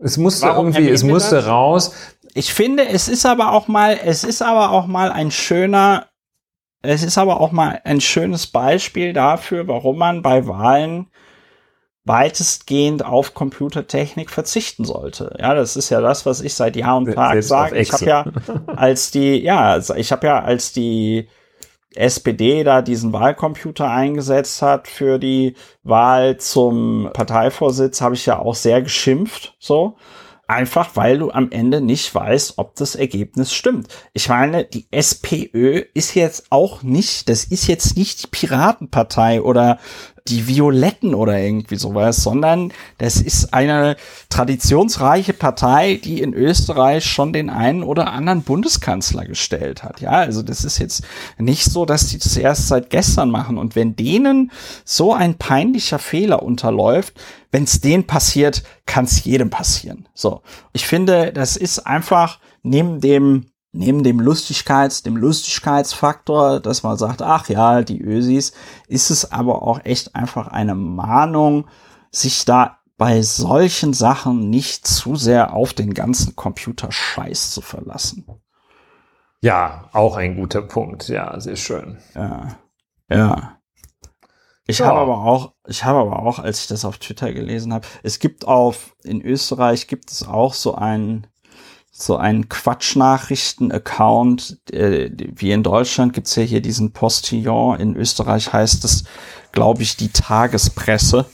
[0.00, 1.94] Es musste Warum irgendwie, es musste raus.
[2.34, 6.06] Ich finde, es ist aber auch mal, es ist aber auch mal ein schöner
[6.82, 11.08] es ist aber auch mal ein schönes Beispiel dafür, warum man bei Wahlen
[12.04, 15.36] weitestgehend auf Computertechnik verzichten sollte.
[15.38, 17.78] Ja, das ist ja das, was ich seit Jahr und Tag sage.
[17.78, 18.24] Ich habe ja
[18.66, 21.28] als die, ja, ich habe ja als die
[21.96, 28.54] SPD da diesen Wahlcomputer eingesetzt hat für die Wahl zum Parteivorsitz, habe ich ja auch
[28.54, 29.96] sehr geschimpft, so.
[30.48, 33.88] Einfach weil du am Ende nicht weißt, ob das Ergebnis stimmt.
[34.12, 39.78] Ich meine, die SPÖ ist jetzt auch nicht, das ist jetzt nicht die Piratenpartei oder
[40.28, 43.96] die Violetten oder irgendwie sowas, sondern das ist eine
[44.28, 50.00] traditionsreiche Partei, die in Österreich schon den einen oder anderen Bundeskanzler gestellt hat.
[50.00, 51.02] Ja, also das ist jetzt
[51.38, 53.58] nicht so, dass die das erst seit gestern machen.
[53.58, 54.52] Und wenn denen
[54.84, 57.14] so ein peinlicher Fehler unterläuft,
[57.50, 60.08] wenn es denen passiert, kann es jedem passieren.
[60.14, 60.42] So,
[60.72, 67.22] ich finde, das ist einfach neben dem neben dem Lustigkeits, dem Lustigkeitsfaktor, dass man sagt,
[67.22, 68.52] ach ja, die Ösis,
[68.86, 71.66] ist es aber auch echt einfach eine Mahnung,
[72.10, 78.26] sich da bei solchen Sachen nicht zu sehr auf den ganzen Computerscheiß zu verlassen.
[79.40, 81.08] Ja, auch ein guter Punkt.
[81.08, 81.98] Ja, sehr schön.
[82.14, 82.56] Ja.
[83.10, 83.58] Ja.
[84.66, 84.86] Ich ja.
[84.86, 88.20] habe aber auch, ich habe aber auch, als ich das auf Twitter gelesen habe, es
[88.20, 91.26] gibt auf, in Österreich gibt es auch so einen,
[91.92, 94.58] so einen Quatschnachrichten-Account.
[94.72, 97.78] Äh, wie in Deutschland gibt's ja hier diesen Postillon.
[97.78, 99.04] In Österreich heißt es,
[99.52, 101.26] glaube ich, die Tagespresse.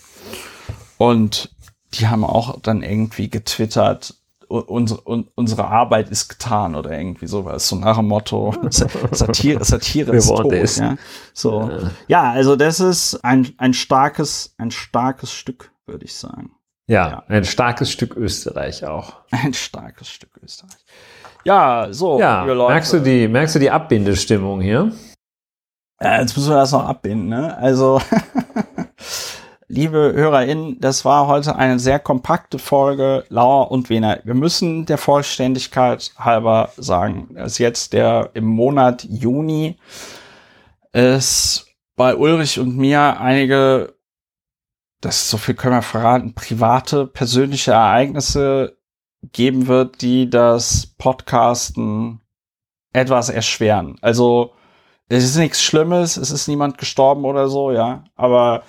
[0.98, 1.54] Und
[1.94, 4.14] die haben auch dann irgendwie getwittert,
[4.48, 5.00] unsere,
[5.34, 7.68] unsere Arbeit ist getan oder irgendwie sowas.
[7.68, 10.52] So nach dem Motto, Satire, Satire ist tot.
[10.52, 10.96] Ja?
[11.32, 11.70] So.
[12.08, 16.52] ja, also das ist ein, ein starkes, ein starkes Stück, würde ich sagen.
[16.88, 19.12] Ja, ja, ein starkes Stück Österreich auch.
[19.30, 20.78] Ein starkes Stück Österreich.
[21.44, 22.18] Ja, so.
[22.18, 24.90] Ja, merkst du die, merkst du die Abbindestimmung hier?
[26.00, 27.58] Ja, jetzt müssen wir das noch abbinden, ne?
[27.58, 28.00] Also,
[29.68, 34.20] liebe HörerInnen, das war heute eine sehr kompakte Folge Lauer und Wiener.
[34.24, 39.76] Wir müssen der Vollständigkeit halber sagen, dass jetzt der im Monat Juni
[40.92, 41.66] es
[41.96, 43.97] bei Ulrich und mir einige
[45.00, 48.78] das so viel können wir verraten, private, persönliche Ereignisse
[49.32, 52.20] geben wird, die das Podcasten
[52.92, 53.96] etwas erschweren.
[54.00, 54.54] Also
[55.08, 58.62] es ist nichts Schlimmes, es ist niemand gestorben oder so, ja, aber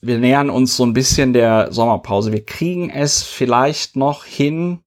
[0.00, 2.32] wir nähern uns so ein bisschen der Sommerpause.
[2.32, 4.84] Wir kriegen es vielleicht noch hin,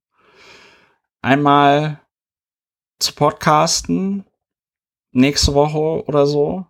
[1.21, 1.99] einmal
[2.99, 4.25] zu podcasten,
[5.11, 6.65] nächste Woche oder so.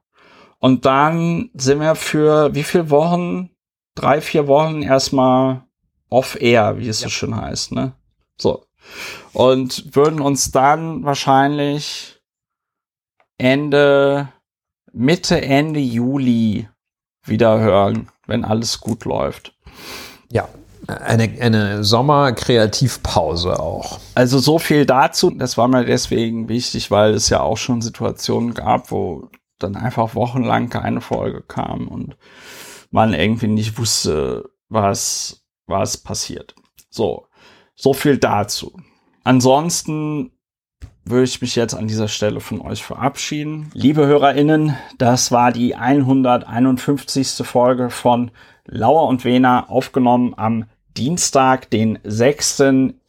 [0.58, 3.51] Und dann sind wir für wie viele Wochen
[3.96, 5.64] drei, vier Wochen erstmal
[6.10, 7.08] off-air, wie es ja.
[7.08, 7.94] so schön heißt, ne?
[8.38, 8.66] So.
[9.34, 12.22] Und würden uns dann wahrscheinlich
[13.38, 14.30] Ende,
[14.92, 16.68] Mitte, Ende Juli
[17.24, 19.56] wieder hören, wenn alles gut läuft.
[20.32, 20.48] Ja,
[20.88, 24.00] eine, eine Sommer-Kreativpause auch.
[24.16, 25.30] Also so viel dazu.
[25.30, 30.16] Das war mir deswegen wichtig, weil es ja auch schon Situationen gab, wo dann einfach
[30.16, 32.18] wochenlang keine Folge kam und
[32.92, 36.56] man irgendwie nicht wusste, was, was passiert.
[36.90, 37.28] So,
[37.76, 38.80] so viel dazu.
[39.24, 40.32] Ansonsten
[41.04, 43.72] würde ich mich jetzt an dieser Stelle von euch verabschieden.
[43.74, 47.42] Liebe HörerInnen, das war die 151.
[47.44, 48.32] Folge von
[48.66, 50.66] Lauer und Wena, aufgenommen am
[50.96, 52.64] Dienstag, den 6.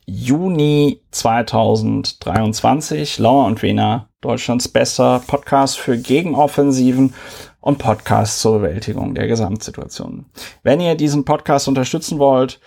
[0.07, 3.19] Juni 2023.
[3.19, 7.15] Lauer und Wena, Deutschlands bester Podcast für Gegenoffensiven
[7.63, 10.27] und Podcast zur Bewältigung der Gesamtsituation.
[10.63, 12.61] Wenn ihr diesen Podcast unterstützen wollt,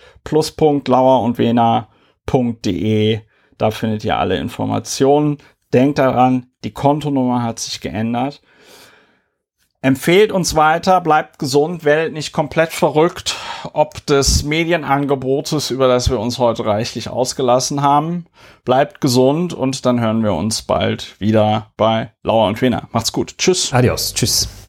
[1.38, 3.20] wena.de,
[3.58, 5.38] da findet ihr alle Informationen.
[5.72, 8.42] Denkt daran, die Kontonummer hat sich geändert.
[9.82, 13.36] Empfehlt uns weiter, bleibt gesund, werdet nicht komplett verrückt,
[13.72, 18.24] ob des Medienangebotes, über das wir uns heute reichlich ausgelassen haben.
[18.64, 22.88] Bleibt gesund und dann hören wir uns bald wieder bei Lauer und Wiener.
[22.92, 23.36] Macht's gut.
[23.38, 23.72] Tschüss.
[23.72, 24.14] Adios.
[24.14, 24.48] Tschüss.